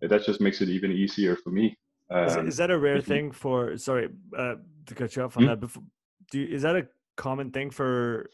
[0.00, 1.76] that just makes it even easier for me
[2.10, 3.76] um, is, that a rare thing for?
[3.78, 4.56] Sorry uh,
[4.86, 5.48] to cut you off on hmm?
[5.48, 5.60] that.
[5.60, 5.82] Before,
[6.30, 8.30] do you, is that a common thing for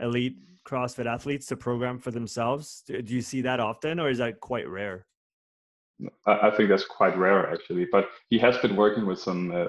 [0.00, 2.82] elite CrossFit athletes to program for themselves?
[2.86, 5.06] Do, you see that often, or is that quite rare?
[6.26, 7.86] I, I, think that's quite rare actually.
[7.90, 9.68] But he has been working with some uh,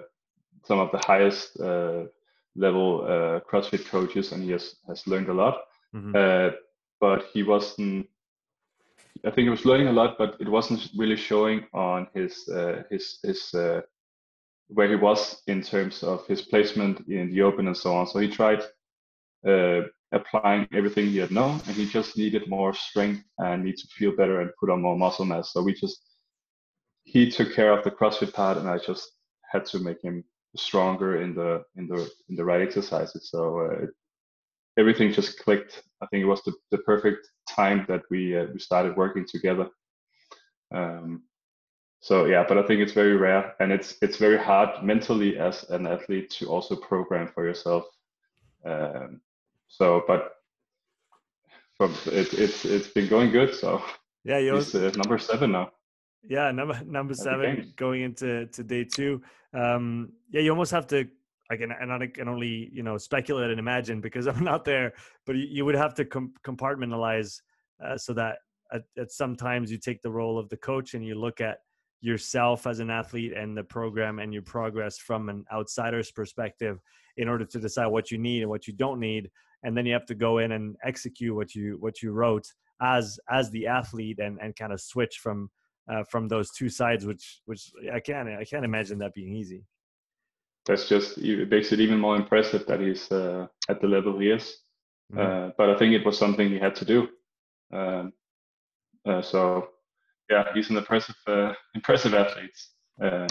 [0.64, 2.06] some of the highest uh,
[2.56, 5.62] level uh, CrossFit coaches, and he has has learned a lot.
[5.94, 6.16] Mm-hmm.
[6.16, 6.56] Uh,
[7.00, 8.08] but he wasn't
[9.26, 12.84] I think he was learning a lot, but it wasn't really showing on his uh,
[12.90, 13.82] his his uh,
[14.68, 18.08] where he was in terms of his placement in the open and so on.
[18.08, 18.62] So he tried
[19.48, 19.82] uh,
[20.16, 24.16] applying everything he had known, and he just needed more strength and need to feel
[24.16, 25.54] better and put on more muscle mass.
[25.54, 26.00] So we just
[27.04, 29.12] he took care of the CrossFit part, and I just
[29.52, 30.24] had to make him
[30.56, 33.30] stronger in the in the in the right exercises.
[33.30, 33.86] So uh,
[34.78, 35.84] everything just clicked.
[36.02, 39.70] I think it was the, the perfect time that we uh, we started working together.
[40.74, 41.24] Um,
[42.00, 45.64] so yeah, but I think it's very rare, and it's it's very hard mentally as
[45.70, 47.86] an athlete to also program for yourself.
[48.66, 49.22] Um,
[49.78, 50.32] so, but
[51.78, 53.54] from it, it's it's been going good.
[53.54, 53.82] So
[54.24, 55.72] yeah, you're uh, number seven now.
[56.28, 59.22] Yeah, number number seven going into to day two.
[59.54, 61.08] Um, yeah, you almost have to
[61.52, 64.94] I can and I can only you know speculate and imagine because I'm not there.
[65.26, 67.42] But you, you would have to com- compartmentalize
[67.84, 68.38] uh, so that
[68.72, 71.60] at, at sometimes you take the role of the coach and you look at
[72.06, 76.80] yourself as an athlete and the program and your progress from an outsider's perspective
[77.18, 79.30] in order to decide what you need and what you don't need
[79.64, 82.46] and then you have to go in and execute what you what you wrote
[82.82, 85.50] as as the athlete and and kind of switch from
[85.92, 89.64] uh, from those two sides which which i can't i can't imagine that being easy
[90.66, 94.32] that's just it makes it even more impressive that he's uh, at the level he
[94.32, 94.58] is.
[95.14, 95.20] Mm-hmm.
[95.20, 97.08] Uh, but I think it was something he had to do.
[97.72, 98.14] Um,
[99.08, 99.70] uh, so
[100.30, 102.58] yeah, he's an impressive, uh, impressive athlete.
[103.02, 103.28] Uh,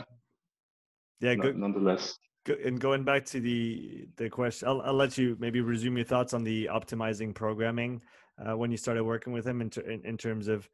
[1.20, 1.59] yeah, good.
[1.59, 2.16] Nonetheless.
[2.64, 6.34] And going back to the the question, I'll, I'll let you maybe resume your thoughts
[6.34, 8.03] on the optimizing programming
[8.38, 10.68] uh, when you started working with him in, ter- in, in terms of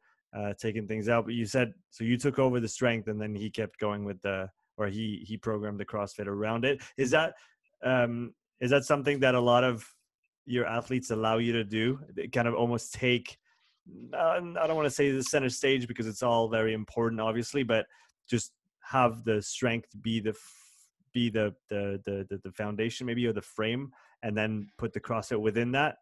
[0.59, 1.25] taking things out.
[1.25, 4.21] But you said so you took over the strength, and then he kept going with
[4.21, 6.81] the or he he programmed the CrossFit around it.
[6.97, 7.35] Is that
[7.85, 9.87] um, is that something that a lot of
[10.45, 11.99] your athletes allow you to do?
[12.15, 13.37] They kind of almost take.
[14.13, 17.63] Uh, I don't want to say the center stage because it's all very important, obviously,
[17.63, 17.85] but
[18.29, 18.51] just
[18.83, 20.35] have the strength be the
[21.13, 23.91] be the the the the, foundation maybe or the frame
[24.23, 25.97] and then put the CrossFit within that?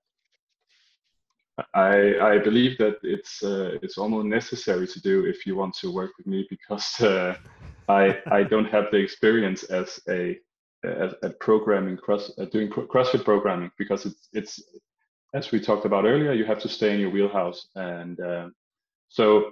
[1.73, 5.93] I I believe that it's uh, it's almost necessary to do if you want to
[5.93, 7.35] work with me because uh,
[7.87, 10.37] I I don't have the experience as a
[10.83, 14.63] as, at programming cross uh, doing CrossFit programming because it's it's
[15.33, 17.67] as we talked about earlier you have to stay in your wheelhouse.
[17.75, 18.49] And uh,
[19.09, 19.51] so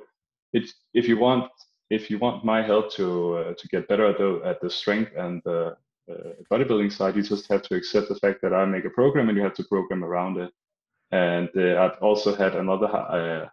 [0.53, 1.51] it's if you want
[1.89, 5.11] if you want my help to uh, to get better at the at the strength
[5.17, 5.75] and the
[6.11, 9.29] uh, bodybuilding side you just have to accept the fact that I make a program
[9.29, 10.51] and you have to program around it.
[11.11, 13.47] And uh, I've also had another uh,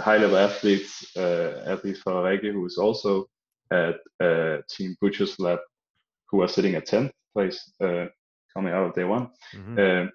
[0.00, 3.26] high level athlete, uh, athlete Farage, who is also
[3.72, 4.00] at
[4.68, 5.60] Team Butcher's Lab,
[6.28, 10.08] who are sitting at 10th place coming out of day one, mm-hmm.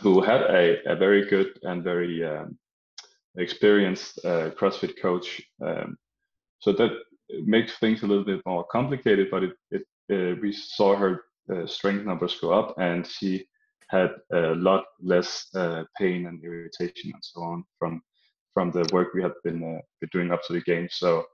[0.00, 2.58] Who had a, a very good and very um,
[3.36, 5.40] experienced uh, CrossFit coach.
[5.64, 5.96] Um,
[6.60, 6.92] so that
[7.44, 11.66] makes things a little bit more complicated, but it, it uh, we saw her uh,
[11.66, 13.46] strength numbers go up, and she
[13.88, 18.02] had a lot less uh, pain and irritation and so on from
[18.54, 20.88] from the work we had been, uh, been doing up to the game.
[20.90, 21.24] So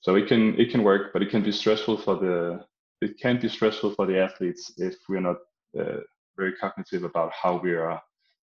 [0.00, 2.64] so it can it can work, but it can be stressful for the
[3.00, 5.36] it can be stressful for the athletes if we're not
[5.78, 6.00] uh,
[6.36, 8.00] very cognitive about how we are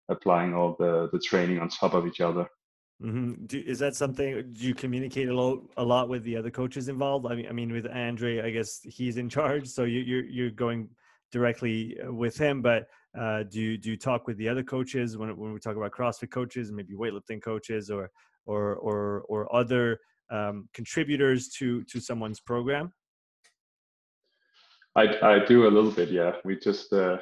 [0.10, 2.48] applying all the the training on top of each other.
[3.04, 3.46] Mm-hmm.
[3.46, 4.54] Do, is that something?
[4.54, 7.26] Do you communicate a lot, a lot with the other coaches involved?
[7.30, 10.50] I mean, I mean, with Andre, I guess he's in charge, so you, you're you're
[10.52, 10.90] going
[11.32, 12.88] directly uh, with him, but
[13.20, 15.92] uh, do you do you talk with the other coaches when when we talk about
[15.92, 18.10] CrossFit coaches, maybe weightlifting coaches, or
[18.46, 20.00] or or or other
[20.32, 22.94] um, contributors to to someone's program?
[24.96, 26.34] I I do a little bit, yeah.
[26.46, 27.18] We just uh,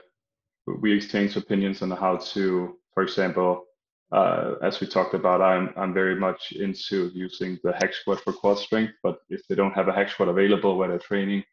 [0.67, 3.65] we exchange opinions on how to, for example,
[4.11, 8.31] uh, as we talked about, I'm I'm very much into using the hack squat for
[8.31, 8.93] quad strength.
[9.01, 11.43] But if they don't have a hack squat available where they're training,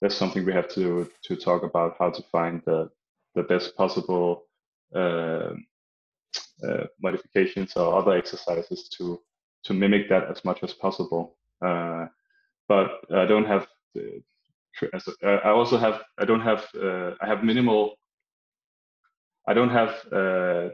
[0.00, 2.90] that's something we have to to talk about how to find the
[3.34, 4.44] the best possible
[4.94, 5.52] uh,
[6.66, 9.20] uh, modifications or other exercises to
[9.64, 11.36] to mimic that as much as possible.
[11.60, 12.06] Uh,
[12.68, 13.66] but I don't have.
[15.22, 16.02] I also have.
[16.18, 16.66] I don't have.
[16.74, 17.96] Uh, I have minimal.
[19.46, 20.70] I don't have uh,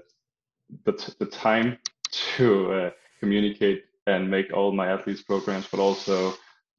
[0.85, 1.79] the the time
[2.37, 2.91] to uh,
[3.21, 6.35] communicate and make all my athletes programs, but also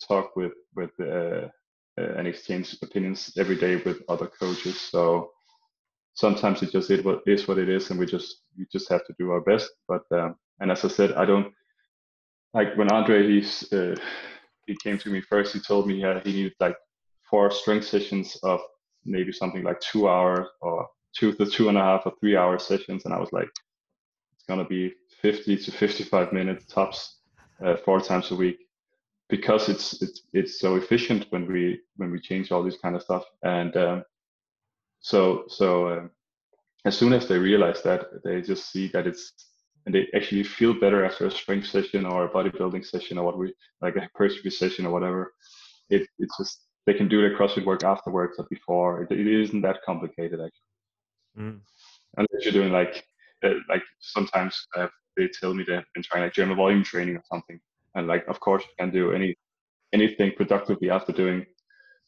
[0.07, 1.47] talk with with uh,
[1.97, 4.79] and exchange opinions every day with other coaches.
[4.79, 5.31] So
[6.13, 9.05] sometimes it just is what is what it is, and we just we just have
[9.07, 9.69] to do our best.
[9.87, 11.53] But um, and as I said, I don't
[12.53, 13.95] like when Andre he's uh,
[14.65, 15.53] he came to me first.
[15.53, 16.77] He told me uh, he needed like
[17.29, 18.61] four strength sessions of
[19.05, 22.57] maybe something like two hours or two to two and a half or three hour
[22.59, 23.49] sessions, and I was like,
[24.33, 27.19] it's gonna be 50 to 55 minutes tops,
[27.63, 28.59] uh, four times a week.
[29.29, 33.01] Because it's it's it's so efficient when we when we change all this kind of
[33.01, 33.23] stuff.
[33.43, 34.03] And um,
[34.99, 36.07] so so uh,
[36.83, 39.31] as soon as they realize that they just see that it's
[39.85, 43.37] and they actually feel better after a strength session or a bodybuilding session or what
[43.37, 45.33] we like a hypertrophy session or whatever
[45.91, 49.03] it it's just they can do their crossfit work afterwards or before.
[49.03, 50.70] It, it isn't that complicated actually
[51.37, 51.59] mm.
[52.17, 53.03] unless you're doing like
[53.43, 57.23] uh, like sometimes uh, they tell me they've been trying like German volume training or
[57.31, 57.59] something.
[57.95, 59.35] And like of course you can do any
[59.93, 61.45] anything productively after doing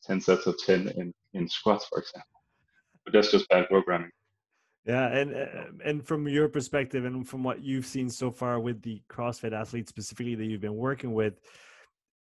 [0.05, 2.41] 10 sets of 10 in in squats for example.
[3.03, 4.11] But that's just bad programming.
[4.85, 5.45] Yeah and uh,
[5.85, 9.89] and from your perspective and from what you've seen so far with the crossfit athletes
[9.89, 11.39] specifically that you've been working with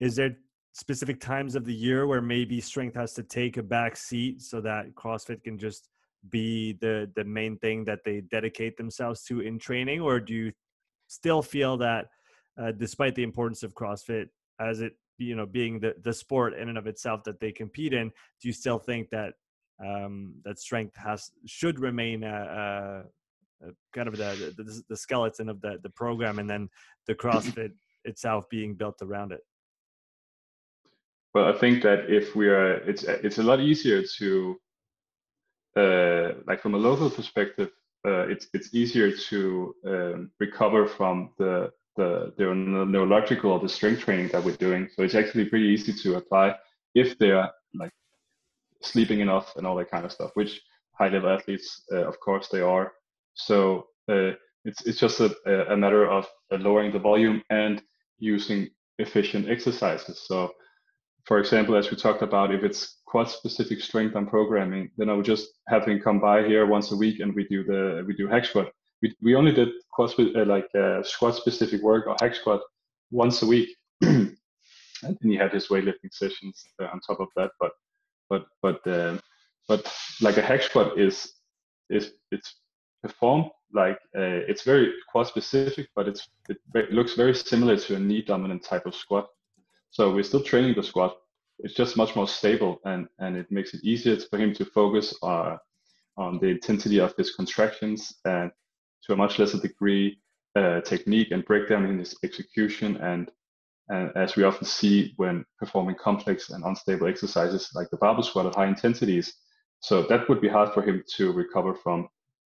[0.01, 0.37] is there
[0.73, 4.61] specific times of the year where maybe strength has to take a back seat so
[4.61, 5.89] that crossfit can just
[6.31, 10.53] be the the main thing that they dedicate themselves to in training or do you
[11.07, 12.07] still feel that
[12.61, 14.29] uh, despite the importance of CrossFit
[14.61, 17.93] as it you know being the the sport in and of itself that they compete
[17.93, 18.09] in.
[18.09, 19.35] Do you still think that
[19.85, 23.05] um, that strength has should remain a,
[23.62, 26.68] a, kind of the, the, the skeleton of the the program, and then
[27.07, 27.72] the CrossFit
[28.05, 29.41] itself being built around it?
[31.35, 34.57] Well, I think that if we are, it's it's a lot easier to,
[35.77, 37.70] uh, like from a local perspective,
[38.07, 44.01] uh, it's it's easier to um, recover from the the, the neurological or the strength
[44.01, 44.89] training that we're doing.
[44.95, 46.57] So it's actually pretty easy to apply
[46.95, 47.93] if they're like
[48.83, 50.61] sleeping enough and all that kind of stuff, which
[50.99, 52.93] high level athletes, uh, of course, they are.
[53.35, 54.33] So uh,
[54.64, 57.83] it's, it's just a, a matter of lowering the volume and
[58.18, 60.25] using efficient exercises.
[60.27, 60.53] So
[61.25, 65.14] for example, as we talked about, if it's quad specific strength and programming, then I
[65.14, 68.14] would just have him come by here once a week and we do the we
[68.14, 68.70] do hack squat
[69.03, 72.61] we, we only did quad uh, like uh, squat specific work or hack squat
[73.11, 74.37] once a week and
[75.03, 77.72] then he had his weightlifting sessions uh, on top of that but
[78.31, 79.16] but but uh,
[79.68, 81.35] but like a hack squat is
[81.91, 82.55] is it's
[83.03, 87.97] performed like uh, it's very quad specific, but it's it, it looks very similar to
[87.97, 89.29] a knee dominant type of squat.
[89.95, 91.17] So we're still training the squat.
[91.61, 95.15] It's just much more stable, and and it makes it easier for him to focus
[95.23, 95.57] uh,
[96.17, 98.51] on the intensity of his contractions and
[99.05, 100.19] to a much lesser degree
[100.57, 103.31] uh, technique and breakdown in his execution and
[103.89, 108.47] and as we often see when performing complex and unstable exercises like the barbell squat
[108.47, 109.33] at high intensities.
[109.79, 112.09] So that would be hard for him to recover from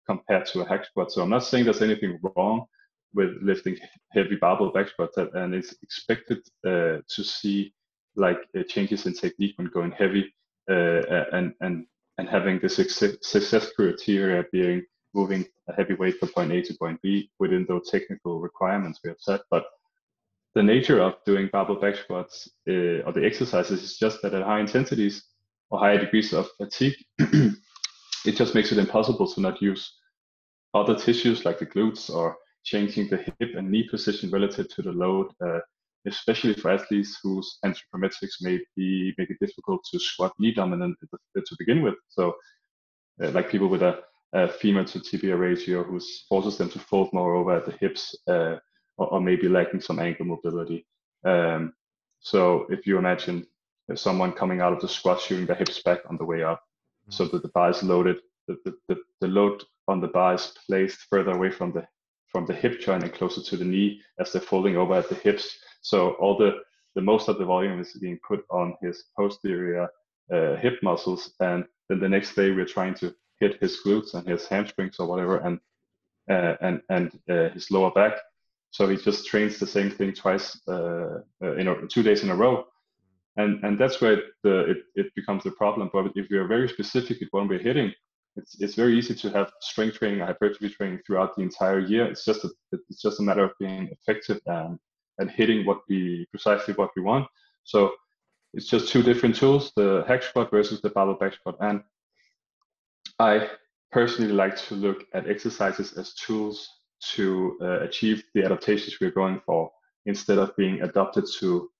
[0.07, 1.11] compared to a hack squat.
[1.11, 2.67] So I'm not saying there's anything wrong
[3.15, 3.77] with lifting
[4.13, 7.73] heavy barbell back squats, and it's expected uh, to see
[8.17, 10.33] like uh, changes in technique when going heavy,
[10.71, 11.87] uh, and and
[12.19, 14.83] and having the success, success criteria being
[15.15, 19.09] moving a heavy weight from point A to point B within those technical requirements we
[19.09, 19.41] have set.
[19.51, 19.65] But
[20.55, 24.43] the nature of doing barbell back squats uh, or the exercises is just that at
[24.43, 25.25] high intensities
[25.71, 29.97] or higher degrees of fatigue, it just makes it impossible to not use
[30.75, 34.93] other tissues like the glutes or changing the hip and knee position relative to the
[34.93, 35.61] load, uh,
[36.07, 40.97] especially for athletes whose anthropometrics may be make it difficult to squat knee dominant
[41.35, 41.95] to begin with.
[42.09, 42.35] So,
[43.23, 44.01] uh, like people with a,
[44.33, 48.17] a, femur to tibia ratio, who forces them to fold more over at the hips,
[48.29, 48.57] uh,
[48.97, 50.87] or, or, maybe lacking some ankle mobility.
[51.25, 51.75] Um,
[52.21, 53.47] so, if you imagine
[53.95, 57.13] someone coming out of the squat, shooting their hips back on the way up, mm-hmm.
[57.13, 58.17] so that the bar is loaded,
[58.49, 61.85] the, the, the, the load on the bar is placed further away from the
[62.31, 65.15] from the hip joint and closer to the knee as they're folding over at the
[65.17, 65.59] hips.
[65.83, 66.61] So all the
[66.97, 69.89] the most of the volume is being put on his posterior
[70.33, 74.27] uh, hip muscles, and then the next day we're trying to hit his glutes and
[74.27, 75.61] his hamstrings or whatever, and
[76.31, 78.15] uh, and and uh, his lower back.
[78.73, 82.31] So he just trains the same thing twice uh, uh, in a, two days in
[82.31, 82.65] a row,
[83.37, 85.91] and and that's where the, it it becomes a problem.
[85.93, 87.93] But if we are very specific at when we're hitting,
[88.37, 92.05] it's, it's very easy to have strength training, hypertrophy training throughout the entire year.
[92.07, 94.79] It's just a, it's just a matter of being effective and
[95.19, 97.27] and hitting what we precisely what we want.
[97.65, 97.93] So
[98.55, 101.57] it's just two different tools: the hack squat versus the barbell back squat.
[101.61, 101.83] And
[103.19, 103.49] I
[103.93, 106.69] personally like to look at exercises as tools
[107.15, 109.71] to uh, achieve the adaptations we're going for,
[110.07, 111.71] instead of being adapted to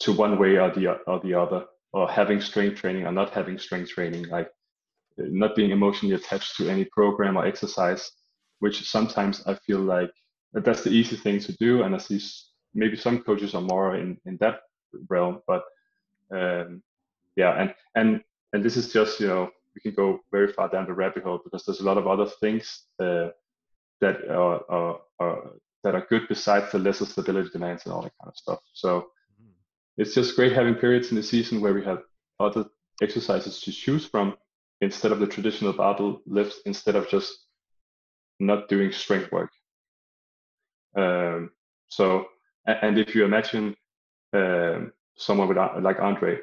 [0.00, 3.58] to one way or the or the other, or having strength training or not having
[3.58, 4.28] strength training.
[4.28, 4.50] Like
[5.16, 8.10] not being emotionally attached to any program or exercise,
[8.58, 10.10] which sometimes I feel like
[10.52, 11.82] that's the easy thing to do.
[11.82, 12.20] And I see
[12.74, 14.60] maybe some coaches are more in, in that
[15.08, 15.64] realm, but
[16.32, 16.82] um,
[17.36, 20.86] yeah, and, and, and this is just, you know, we can go very far down
[20.86, 23.28] the rabbit hole because there's a lot of other things uh,
[24.00, 25.50] that are, are, are,
[25.82, 28.60] that are good besides the lesser stability demands and all that kind of stuff.
[28.72, 29.00] So
[29.40, 29.50] mm-hmm.
[29.98, 32.02] it's just great having periods in the season where we have
[32.40, 32.66] other
[33.02, 34.36] exercises to choose from
[34.84, 37.46] instead of the traditional barbell lifts, instead of just
[38.38, 39.50] not doing strength work.
[40.96, 41.50] Um,
[41.88, 42.26] so,
[42.66, 43.74] and if you imagine
[44.32, 46.38] um, someone with like Andre,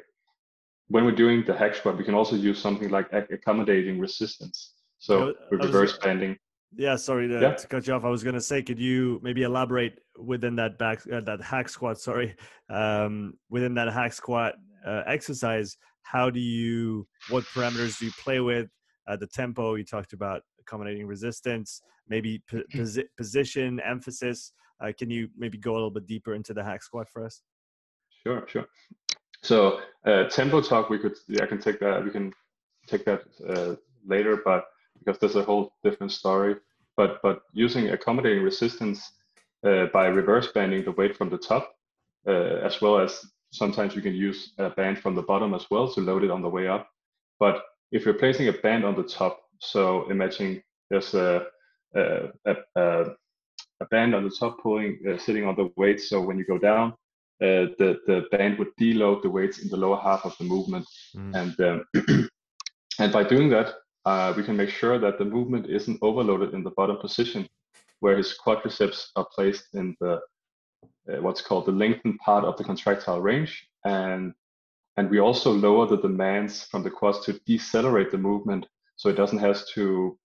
[0.88, 4.74] when we're doing the hack squat, we can also use something like accommodating resistance.
[4.98, 6.36] So reverse bending.
[6.76, 7.54] Yeah, sorry to, yeah.
[7.54, 8.04] to, cut you off.
[8.04, 11.68] I was going to say, could you maybe elaborate within that back uh, that hack
[11.68, 12.00] squat?
[12.00, 12.34] Sorry,
[12.70, 14.54] um, within that hack squat
[14.86, 18.68] uh, exercise, how do you what parameters do you play with?
[19.08, 22.42] Uh, the tempo you talked about accommodating resistance maybe
[22.74, 24.52] posi- position emphasis.
[24.80, 27.42] Uh, can you maybe go a little bit deeper into the hack squat for us?
[28.22, 28.66] Sure sure.
[29.42, 32.32] So uh, tempo talk we could yeah, i can take that we can
[32.86, 33.74] take that uh,
[34.06, 34.66] later but
[34.98, 36.56] because there's a whole different story.
[36.96, 38.98] But but using accommodating resistance
[39.66, 41.64] uh, by reverse banding the weight from the top
[42.26, 45.92] uh, as well as Sometimes you can use a band from the bottom as well
[45.92, 46.88] to load it on the way up.
[47.38, 51.46] But if you're placing a band on the top, so imagine there's a,
[51.94, 53.04] a, a,
[53.80, 56.00] a band on the top pulling, uh, sitting on the weight.
[56.00, 56.92] So when you go down,
[57.42, 60.86] uh, the, the band would deload the weights in the lower half of the movement.
[61.14, 61.34] Mm.
[61.34, 62.28] And, um,
[62.98, 63.74] and by doing that,
[64.04, 67.46] uh, we can make sure that the movement isn't overloaded in the bottom position
[68.00, 70.20] where his quadriceps are placed in the
[71.06, 73.68] what's called the lengthened part of the contractile range.
[73.84, 74.34] And,
[74.96, 79.16] and we also lower the demands from the quads to decelerate the movement so it
[79.16, 80.18] doesn't have to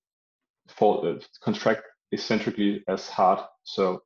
[0.67, 3.39] fall, uh, contract eccentrically as hard.
[3.63, 4.03] So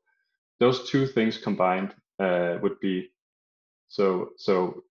[0.60, 3.12] those two things combined uh, would be
[3.88, 4.84] so so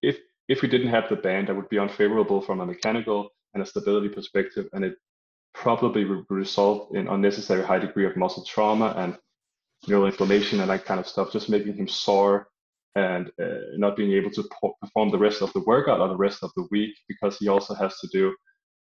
[0.00, 0.18] if
[0.48, 3.66] if we didn't have the band, that would be unfavorable from a mechanical and a
[3.66, 4.94] stability perspective, and it
[5.54, 9.18] probably would result in unnecessary high degree of muscle trauma and
[9.86, 12.48] neural inflammation and that kind of stuff, just making him sore
[12.94, 14.42] and uh, not being able to
[14.80, 17.74] perform the rest of the workout or the rest of the week because he also
[17.74, 18.34] has to do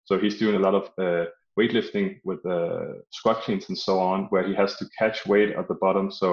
[0.05, 1.25] So he's doing a lot of uh,
[1.59, 5.67] weightlifting with uh, squat cleans and so on, where he has to catch weight at
[5.67, 6.09] the bottom.
[6.11, 6.27] So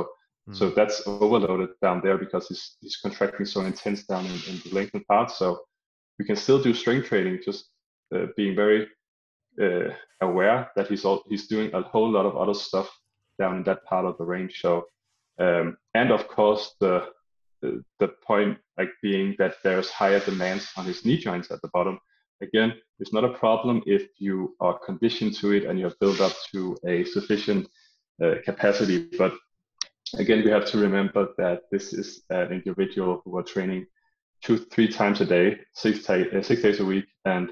[0.49, 0.57] mm.
[0.59, 4.71] so that's overloaded down there because he's he's contracting so intense down in, in the
[4.73, 5.31] lengthened part.
[5.31, 5.47] So
[6.19, 7.71] we can still do strength training, just
[8.15, 8.89] uh, being very
[9.61, 9.91] uh,
[10.21, 12.89] aware that he's all, he's doing a whole lot of other stuff
[13.39, 14.61] down in that part of the range.
[14.61, 14.85] So
[15.39, 17.09] um, and of course the,
[17.63, 21.99] the point like being that there's higher demands on his knee joints at the bottom
[22.41, 26.21] Again, it's not a problem if you are conditioned to it and you have built
[26.21, 27.69] up to a sufficient
[28.23, 29.09] uh, capacity.
[29.17, 29.35] But
[30.19, 33.87] again, we have to remember that this is an individual who are training
[34.43, 37.07] two, three times a day, six, uh, six days a week.
[37.25, 37.51] And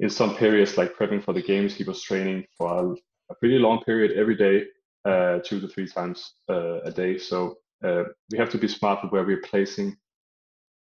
[0.00, 2.96] in some periods, like prepping for the games, he was training for
[3.40, 4.64] pretty long period every day,
[5.04, 7.18] uh, two to three times uh, a day.
[7.18, 9.96] So uh, we have to be smart with where we're placing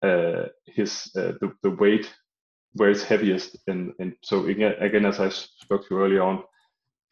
[0.03, 2.13] uh, his the, the weight
[2.73, 3.57] where it's heaviest.
[3.67, 6.43] And, and so again, again, as I spoke to you earlier on,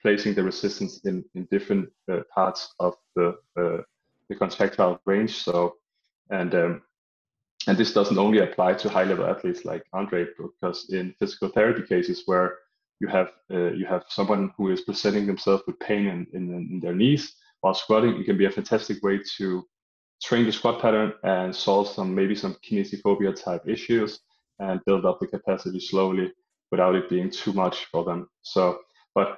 [0.02, 3.82] placing the resistance in, in different uh, parts of the uh,
[4.30, 5.44] the contractile range.
[5.44, 5.76] So
[6.30, 6.82] and um,
[7.68, 11.82] and this doesn't only apply to high level athletes like Andre, because in physical therapy
[11.82, 12.58] cases where
[13.00, 16.80] you have uh, you have someone who is presenting themselves with pain in, in, in
[16.80, 17.36] their knees
[17.66, 19.66] while squatting, it can be a fantastic way to
[20.22, 24.20] train the squat pattern and solve some maybe some kinesiophobia type issues
[24.60, 26.32] and build up the capacity slowly
[26.70, 28.30] without it being too much for them.
[28.44, 28.82] So,
[29.16, 29.38] but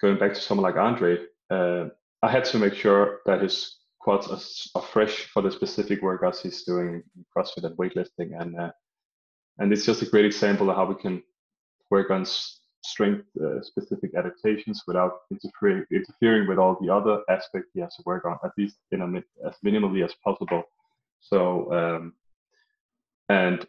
[0.00, 1.18] going back to someone like Andre,
[1.50, 1.84] uh,
[2.20, 6.42] I had to make sure that his quads are, are, fresh for the specific workouts
[6.42, 8.72] he's doing in CrossFit and weightlifting, and uh,
[9.58, 11.22] and it's just a great example of how we can
[11.92, 12.26] work on
[12.88, 18.02] strength uh, specific adaptations without interfering interfering with all the other aspects he has to
[18.06, 19.08] work on, at least in a
[19.48, 20.62] as minimally as possible.
[21.20, 22.14] So um,
[23.28, 23.66] and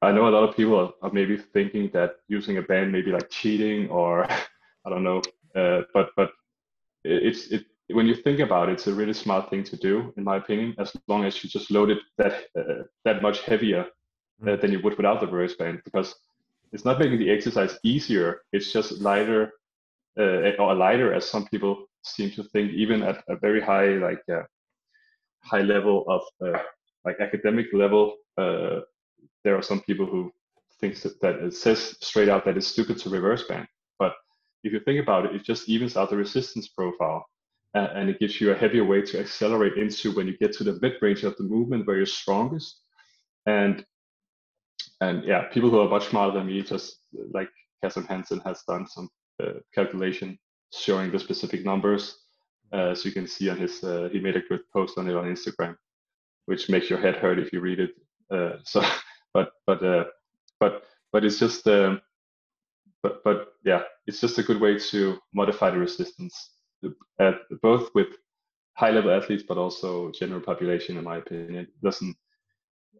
[0.00, 3.02] I know a lot of people are, are, maybe thinking that using a band may
[3.02, 4.24] be like cheating or
[4.84, 5.22] I don't know,
[5.54, 6.30] uh, but but
[7.04, 10.24] it's it when you think about it, it's a really smart thing to do, in
[10.24, 10.74] my opinion.
[10.78, 13.86] As long as you just load it that uh, that much heavier
[14.42, 14.60] uh, mm.
[14.60, 16.14] than you would without the reverse band, because
[16.72, 18.42] it's not making the exercise easier.
[18.52, 19.52] It's just lighter
[20.18, 24.22] uh, or lighter, as some people seem to think, even at a very high like
[24.32, 24.42] uh,
[25.42, 26.58] high level of uh,
[27.04, 28.16] like academic level
[29.44, 30.32] there are some people who
[30.80, 33.66] think that, that it says straight out that it's stupid to reverse band.
[33.98, 34.12] But
[34.64, 37.24] if you think about it, it just evens out the resistance profile
[37.74, 40.64] uh, and it gives you a heavier way to accelerate into when you get to
[40.64, 42.82] the mid range of the movement where you're strongest.
[43.46, 43.84] And
[45.00, 47.00] and yeah, people who are much smarter than me, just
[47.32, 47.48] like
[47.84, 49.08] Kassem Hanson has done some
[49.42, 50.38] uh, calculation
[50.72, 52.18] showing the specific numbers.
[52.72, 55.16] Uh, so you can see on his, uh, he made a good post on it
[55.16, 55.74] on Instagram,
[56.46, 57.90] which makes your head hurt if you read it.
[58.30, 58.82] Uh, so
[59.32, 60.04] but but uh,
[60.60, 60.82] but
[61.12, 62.00] but it's just um,
[63.02, 66.50] but but yeah, it's just a good way to modify the resistance,
[67.20, 68.08] at, both with
[68.74, 70.96] high level athletes, but also general population.
[70.98, 72.16] In my opinion, it doesn't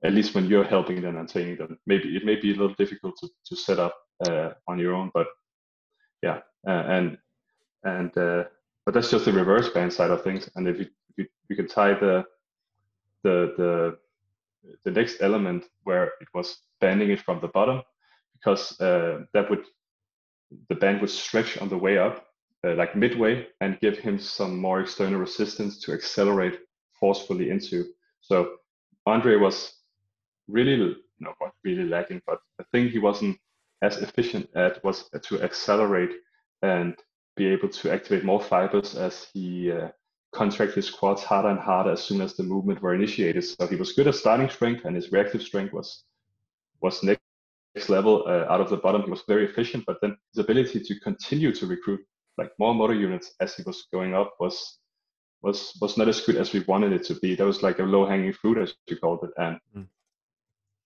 [0.04, 1.78] at least when you're helping them and training them.
[1.86, 3.94] Maybe it may be a little difficult to, to set up
[4.26, 5.26] uh, on your own, but
[6.22, 7.18] yeah, uh, and
[7.84, 8.44] and uh,
[8.84, 10.48] but that's just the reverse band side of things.
[10.56, 10.86] And if you,
[11.16, 12.24] you, you can tie the
[13.22, 13.98] the the
[14.84, 17.82] the next element where it was banding it from the bottom
[18.34, 19.64] because uh, that would
[20.68, 22.26] the band would stretch on the way up
[22.66, 26.60] uh, like midway and give him some more external resistance to accelerate
[26.98, 27.84] forcefully into
[28.20, 28.56] so
[29.06, 29.77] andre was
[30.48, 33.36] really no not really lacking but the thing he wasn't
[33.82, 36.10] as efficient at was to accelerate
[36.62, 36.96] and
[37.36, 39.88] be able to activate more fibers as he uh,
[40.32, 43.44] contract his quads harder and harder as soon as the movement were initiated.
[43.44, 46.04] So he was good at starting strength, and his reactive strength was
[46.80, 49.02] was next level uh, out of the bottom.
[49.02, 52.00] He was very efficient, but then his ability to continue to recruit
[52.36, 54.78] like more motor units as he was going up was
[55.42, 57.36] was was not as good as we wanted it to be.
[57.36, 59.58] That was like a low hanging fruit, as you called it, and.
[59.76, 59.86] Mm.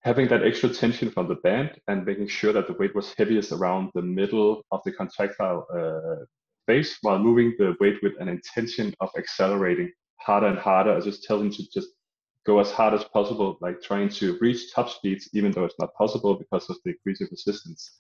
[0.05, 3.53] Having that extra tension from the band and making sure that the weight was heaviest
[3.53, 6.25] around the middle of the contractile uh,
[6.67, 10.97] phase while moving the weight with an intention of accelerating harder and harder.
[10.97, 11.89] I just tell him to just
[12.45, 15.95] go as hard as possible, like trying to reach top speeds, even though it's not
[15.95, 17.99] possible because of the increasing resistance.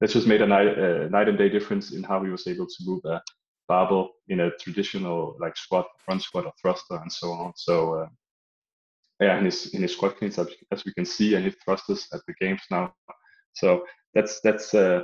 [0.00, 2.66] That just made a night, uh, night and day difference in how he was able
[2.66, 3.22] to move a
[3.68, 7.52] barbell in a traditional like squat, front squat, or thruster, and so on.
[7.54, 8.06] So uh,
[9.22, 12.20] yeah, in his in his squat cleans, as we can see, and his thrusters at
[12.26, 12.94] the games now.
[13.54, 13.84] So
[14.14, 15.02] that's that's uh,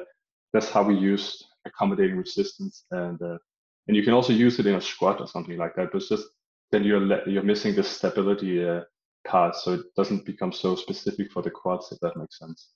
[0.53, 3.39] that's how we use accommodating resistance and uh,
[3.86, 6.27] and you can also use it in a squat or something like that but just
[6.73, 8.81] then you're you're missing the stability uh,
[9.27, 12.70] part so it doesn't become so specific for the quads if that makes sense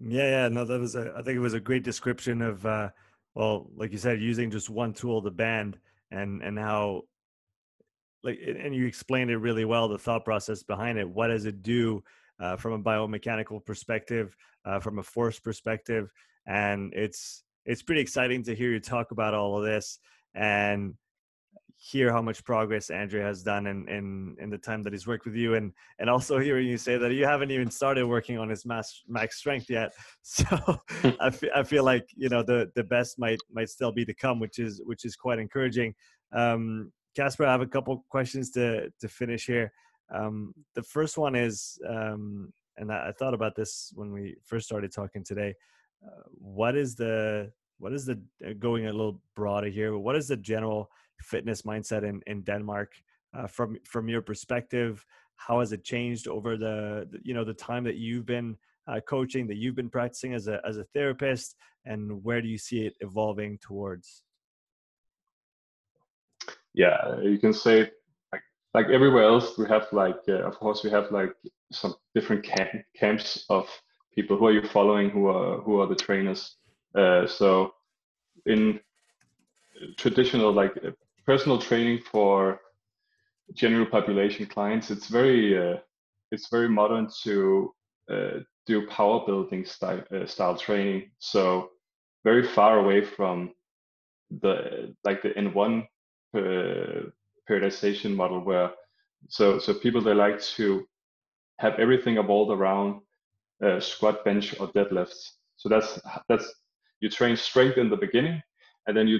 [0.00, 1.12] Yeah, yeah, no, that was a.
[1.18, 2.90] I think it was a great description of, uh,
[3.34, 5.78] well, like you said, using just one tool, the band,
[6.12, 7.02] and and how,
[8.22, 11.08] like, and you explained it really well, the thought process behind it.
[11.08, 12.02] What does it do
[12.40, 16.10] uh, from a biomechanical perspective, uh, from a force perspective,
[16.46, 19.98] and it's it's pretty exciting to hear you talk about all of this
[20.34, 20.94] and
[21.76, 25.24] hear how much progress Andrea has done in, in in the time that he's worked
[25.24, 28.48] with you, and and also hearing you say that you haven't even started working on
[28.48, 29.92] his mass max strength yet.
[30.22, 30.44] So
[31.20, 34.14] I, f- I feel like you know the the best might might still be to
[34.14, 35.94] come, which is which is quite encouraging.
[36.32, 39.72] Um, Casper, I have a couple questions to to finish here.
[40.12, 44.66] Um, the first one is, um, and I, I, thought about this when we first
[44.66, 45.54] started talking today.
[46.04, 49.96] Uh, what is the what is the uh, going a little broader here?
[49.96, 52.92] What is the general fitness mindset in in Denmark
[53.34, 55.04] uh, from from your perspective?
[55.36, 58.56] How has it changed over the you know the time that you've been
[58.86, 62.58] uh, coaching, that you've been practicing as a as a therapist, and where do you
[62.58, 64.22] see it evolving towards?
[66.80, 67.90] Yeah, you can say
[68.32, 71.34] like like everywhere else, we have like uh, of course we have like
[71.70, 73.68] some different camp, camps of
[74.14, 76.56] people who are you following, who are who are the trainers.
[76.94, 77.74] Uh, so
[78.46, 78.80] in
[79.98, 80.72] traditional like
[81.26, 82.60] personal training for
[83.52, 85.76] general population clients, it's very uh,
[86.32, 87.74] it's very modern to
[88.10, 88.36] uh,
[88.66, 91.10] do power building style, uh, style training.
[91.18, 91.72] So
[92.24, 93.52] very far away from
[94.42, 95.86] the like the N1
[96.34, 98.70] periodization model where
[99.28, 100.86] so so people they like to
[101.58, 103.00] have everything evolved around
[103.64, 105.32] uh, squat, bench, or deadlifts.
[105.56, 106.52] So that's that's
[107.00, 108.42] you train strength in the beginning,
[108.86, 109.18] and then you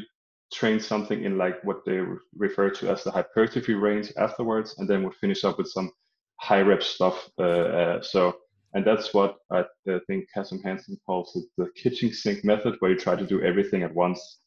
[0.53, 2.01] train something in like what they
[2.37, 5.91] refer to as the hypertrophy range afterwards, and then would finish up with some
[6.41, 7.29] high rep stuff.
[7.39, 8.35] Uh, uh, so,
[8.73, 9.65] and that's what I
[10.07, 13.83] think Kassem Hanson calls it the kitchen sink method, where you try to do everything
[13.83, 14.39] at once.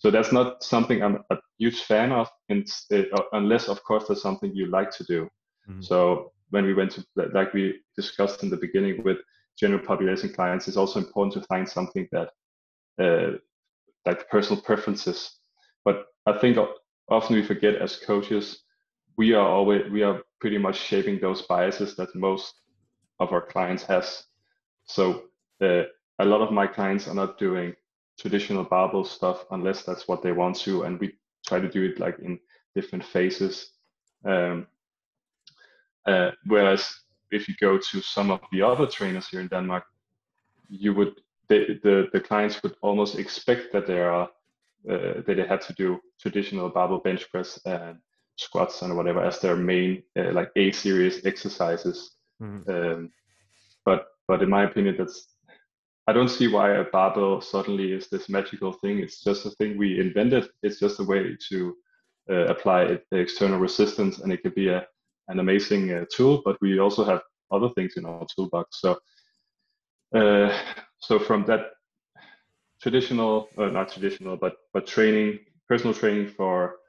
[0.00, 3.02] So that's not something I'm a huge fan of, uh,
[3.32, 5.28] unless of course there's something you like to do.
[5.68, 5.82] Mm-hmm.
[5.82, 9.18] So when we went to like we discussed in the beginning with
[9.58, 12.30] general population clients, it's also important to find something that
[12.98, 13.36] uh,
[14.06, 15.40] like personal preferences
[15.84, 16.58] but I think
[17.10, 18.62] often we forget as coaches,
[19.16, 22.54] we are always we are pretty much shaping those biases that most
[23.18, 24.24] of our clients has.
[24.84, 25.24] So
[25.62, 25.82] uh,
[26.18, 27.74] a lot of my clients are not doing
[28.20, 31.14] traditional barbell stuff unless that's what they want to, and we
[31.46, 32.38] try to do it like in
[32.74, 33.72] different phases.
[34.24, 34.66] Um,
[36.06, 36.92] uh, whereas
[37.30, 39.84] if you go to some of the other trainers here in Denmark,
[40.68, 41.14] you would
[41.48, 44.28] the, the, the clients would almost expect that there are
[44.88, 47.98] uh, that they had to do traditional barbell bench press and
[48.36, 52.16] squats and whatever as their main uh, like A series exercises.
[52.40, 52.70] Mm-hmm.
[52.70, 53.10] Um,
[53.84, 55.26] but but in my opinion, that's
[56.10, 58.98] I don't see why a barbell suddenly is this magical thing.
[58.98, 60.48] It's just a thing we invented.
[60.64, 61.76] It's just a way to
[62.28, 64.84] uh, apply external resistance, and it could be a
[65.28, 66.42] an amazing uh, tool.
[66.44, 67.20] But we also have
[67.52, 68.80] other things in our toolbox.
[68.80, 68.98] So
[70.12, 70.50] uh,
[70.98, 71.62] so from that
[72.82, 75.38] traditional, uh, not traditional, but but training,
[75.68, 76.80] personal training for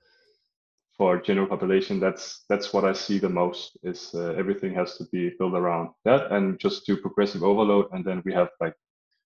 [0.98, 2.00] for general population.
[2.00, 3.78] That's that's what I see the most.
[3.84, 8.04] Is uh, everything has to be built around that, and just do progressive overload, and
[8.04, 8.74] then we have like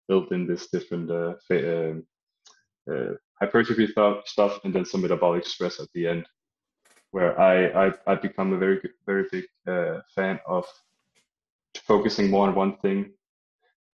[0.09, 2.05] built in this different uh, um,
[2.91, 3.89] uh, hypertrophy
[4.25, 6.27] stuff, and then some metabolic stress at the end,
[7.11, 10.65] where I I, I become a very very big uh, fan of
[11.87, 13.13] focusing more on one thing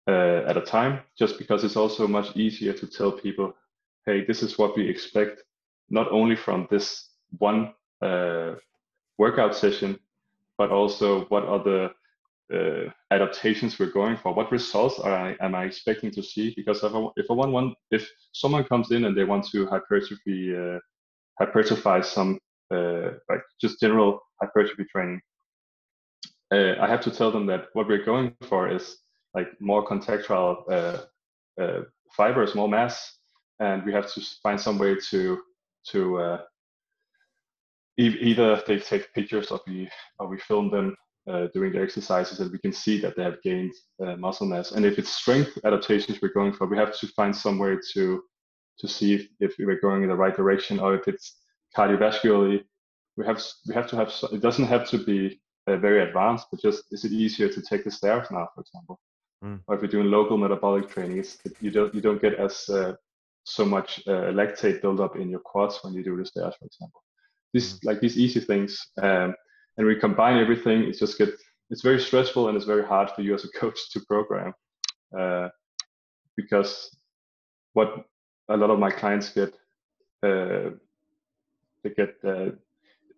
[0.08, 3.54] uh, at a time, just because it's also much easier to tell people,
[4.06, 5.42] hey, this is what we expect,
[5.90, 8.54] not only from this one uh,
[9.18, 9.98] workout session,
[10.56, 11.90] but also what are the
[12.54, 14.32] uh, adaptations we're going for.
[14.32, 16.54] What results are I, am I expecting to see?
[16.56, 19.66] Because if I, if I want one, if someone comes in and they want to
[19.66, 20.78] hypertrophy, uh,
[22.02, 22.38] some
[22.74, 25.20] uh, like just general hypertrophy training,
[26.52, 28.98] uh, I have to tell them that what we're going for is
[29.34, 31.82] like more contextual uh, uh,
[32.16, 33.18] fibers, more mass,
[33.60, 35.38] and we have to find some way to
[35.88, 36.40] to uh,
[37.98, 39.88] e- either they take pictures of we
[40.18, 40.96] or we film them
[41.28, 43.72] uh, during the exercises that we can see that they have gained
[44.04, 44.72] uh, muscle mass.
[44.72, 48.22] And if it's strength adaptations we're going for, we have to find some way to
[48.80, 51.36] to see if, if we're going in the right direction or if it's
[51.76, 52.64] cardiovascularly.
[53.16, 56.60] We have we have to have it doesn't have to be uh, very advanced, but
[56.60, 59.00] just is it easier to take the stairs now, for example?
[59.44, 59.60] Mm.
[59.66, 62.94] Or if you're doing local metabolic training, it's, you don't you don't get as uh,
[63.44, 67.02] so much uh, lactate buildup in your quads when you do the stairs, for example.
[67.52, 67.84] These mm.
[67.84, 69.34] like these easy things, um,
[69.78, 70.82] and we combine everything.
[70.82, 71.30] It's just get
[71.70, 74.52] it's very stressful and it's very hard for you as a coach to program.
[75.16, 75.48] Uh,
[76.36, 76.94] because
[77.72, 78.04] what
[78.48, 79.54] a lot of my clients get
[80.22, 80.70] uh,
[81.82, 82.50] they get uh,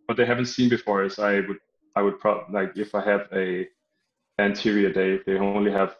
[0.07, 1.59] what they haven't seen before is I would
[1.97, 3.66] I would probably like if I have a
[4.39, 5.97] anterior day, they only have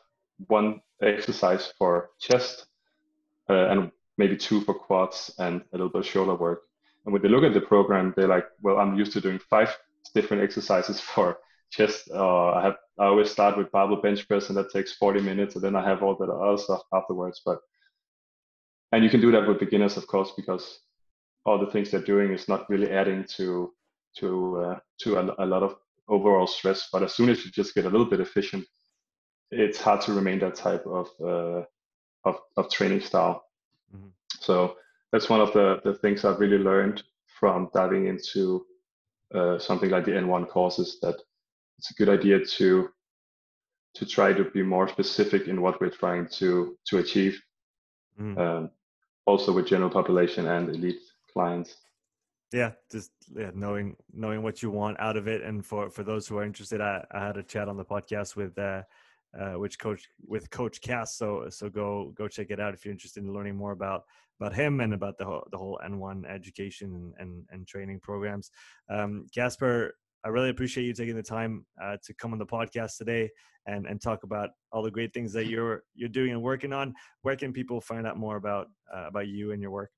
[0.47, 2.67] one exercise for chest
[3.49, 6.63] uh, and maybe two for quads and a little bit of shoulder work.
[7.05, 9.75] And when they look at the program, they're like, well, I'm used to doing five
[10.15, 11.39] different exercises for
[11.71, 12.11] chest.
[12.13, 15.55] Uh, I have I always start with barbell bench press, and that takes 40 minutes,
[15.55, 17.41] and then I have all that other stuff afterwards.
[17.45, 17.59] But
[18.93, 20.81] and you can do that with beginners, of course, because
[21.47, 23.73] all the things they're doing is not really adding to
[24.19, 25.77] to uh, to a, a, lot of
[26.09, 26.89] overall stress.
[26.93, 28.67] But as soon as you just get a little bit efficient,
[29.51, 31.63] it's hard to remain that type of uh,
[32.25, 33.45] of, of training style.
[33.95, 34.09] Mm-hmm.
[34.41, 34.77] So
[35.13, 37.03] that's one of the the things I've really learned
[37.39, 38.67] from diving into
[39.35, 41.17] uh, something like the N1 courses that
[41.79, 42.89] it's a good idea to
[43.95, 47.41] to try to be more specific in what we're trying to to achieve.
[48.21, 48.39] Mm.
[48.39, 48.71] Um,
[49.27, 51.01] also with general population and elite
[51.33, 51.77] clients
[52.53, 56.27] yeah just yeah, knowing knowing what you want out of it and for for those
[56.27, 58.83] who are interested i, I had a chat on the podcast with uh,
[59.39, 62.93] uh which coach with coach cass so so go go check it out if you're
[62.93, 64.03] interested in learning more about
[64.41, 68.51] about him and about the whole the whole n1 education and and, training programs
[68.91, 69.95] um casper
[70.25, 73.31] i really appreciate you taking the time uh, to come on the podcast today
[73.67, 76.93] and and talk about all the great things that you're you're doing and working on
[77.23, 79.91] where can people find out more about uh, about you and your work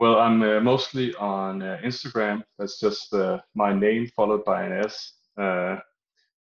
[0.00, 2.42] well, I'm uh, mostly on uh, Instagram.
[2.58, 5.12] That's just uh, my name followed by an S.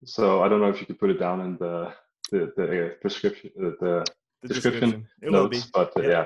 [0.02, 1.94] Uh, so I don't know if you could put it down in the
[2.32, 4.06] the, the uh, description uh, the,
[4.42, 5.32] the, description, description.
[5.32, 6.26] notes, but yeah.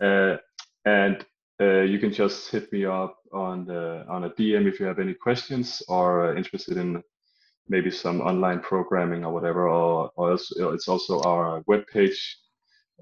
[0.00, 0.36] yeah.
[0.84, 1.24] and
[1.90, 5.14] you can just hit me up on the on a DM if you have any
[5.14, 7.02] questions or interested in
[7.68, 9.68] maybe some online programming or whatever.
[9.68, 12.18] Or, or else, it's also our webpage,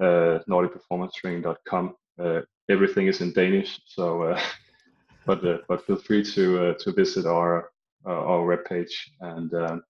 [0.00, 1.94] uh, NordicPerformanceTraining.com.
[2.18, 3.80] Uh, everything is in Danish.
[3.86, 4.40] So, uh,
[5.26, 7.70] but uh, but feel free to uh, to visit our
[8.06, 9.82] uh, our webpage and um,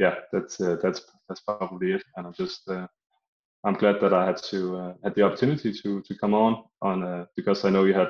[0.00, 2.02] yeah, that's uh, that's that's probably it.
[2.16, 2.86] And I'm just uh,
[3.64, 7.04] I'm glad that I had to uh, had the opportunity to to come on on
[7.04, 8.08] uh, because I know you had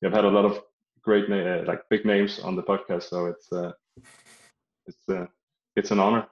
[0.00, 0.62] you've had a lot of
[1.02, 3.72] great na- uh, like big names on the podcast, so it's uh,
[4.86, 5.28] it's
[5.76, 6.26] it's an honor.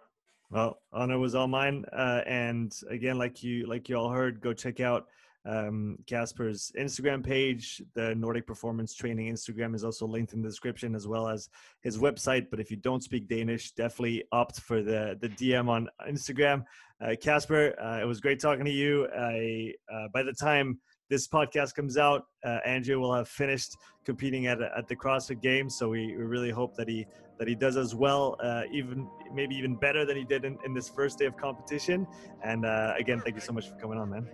[0.51, 1.85] Well, honor was all mine.
[1.93, 5.09] Uh, and again, like you like you all heard, go check out
[5.47, 7.83] um, Casper's Instagram page.
[7.95, 11.49] The Nordic Performance Training Instagram is also linked in the description, as well as
[11.83, 12.47] his website.
[12.51, 16.65] But if you don't speak Danish, definitely opt for the the DM on Instagram.
[17.01, 19.09] Uh, Casper, uh, it was great talking to you.
[19.15, 20.79] I, uh, by the time
[21.11, 25.77] this podcast comes out, uh, Andrew will have finished competing at at the CrossFit Games.
[25.77, 27.07] So we, we really hope that he
[27.39, 30.73] that he does as well, uh, even maybe even better than he did in, in
[30.73, 32.07] this first day of competition.
[32.43, 34.29] And uh, again, thank you so much for coming on, man.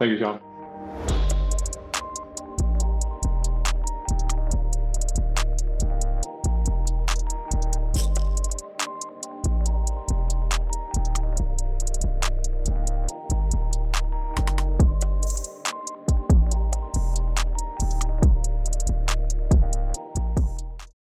[0.00, 1.19] Thank you, John.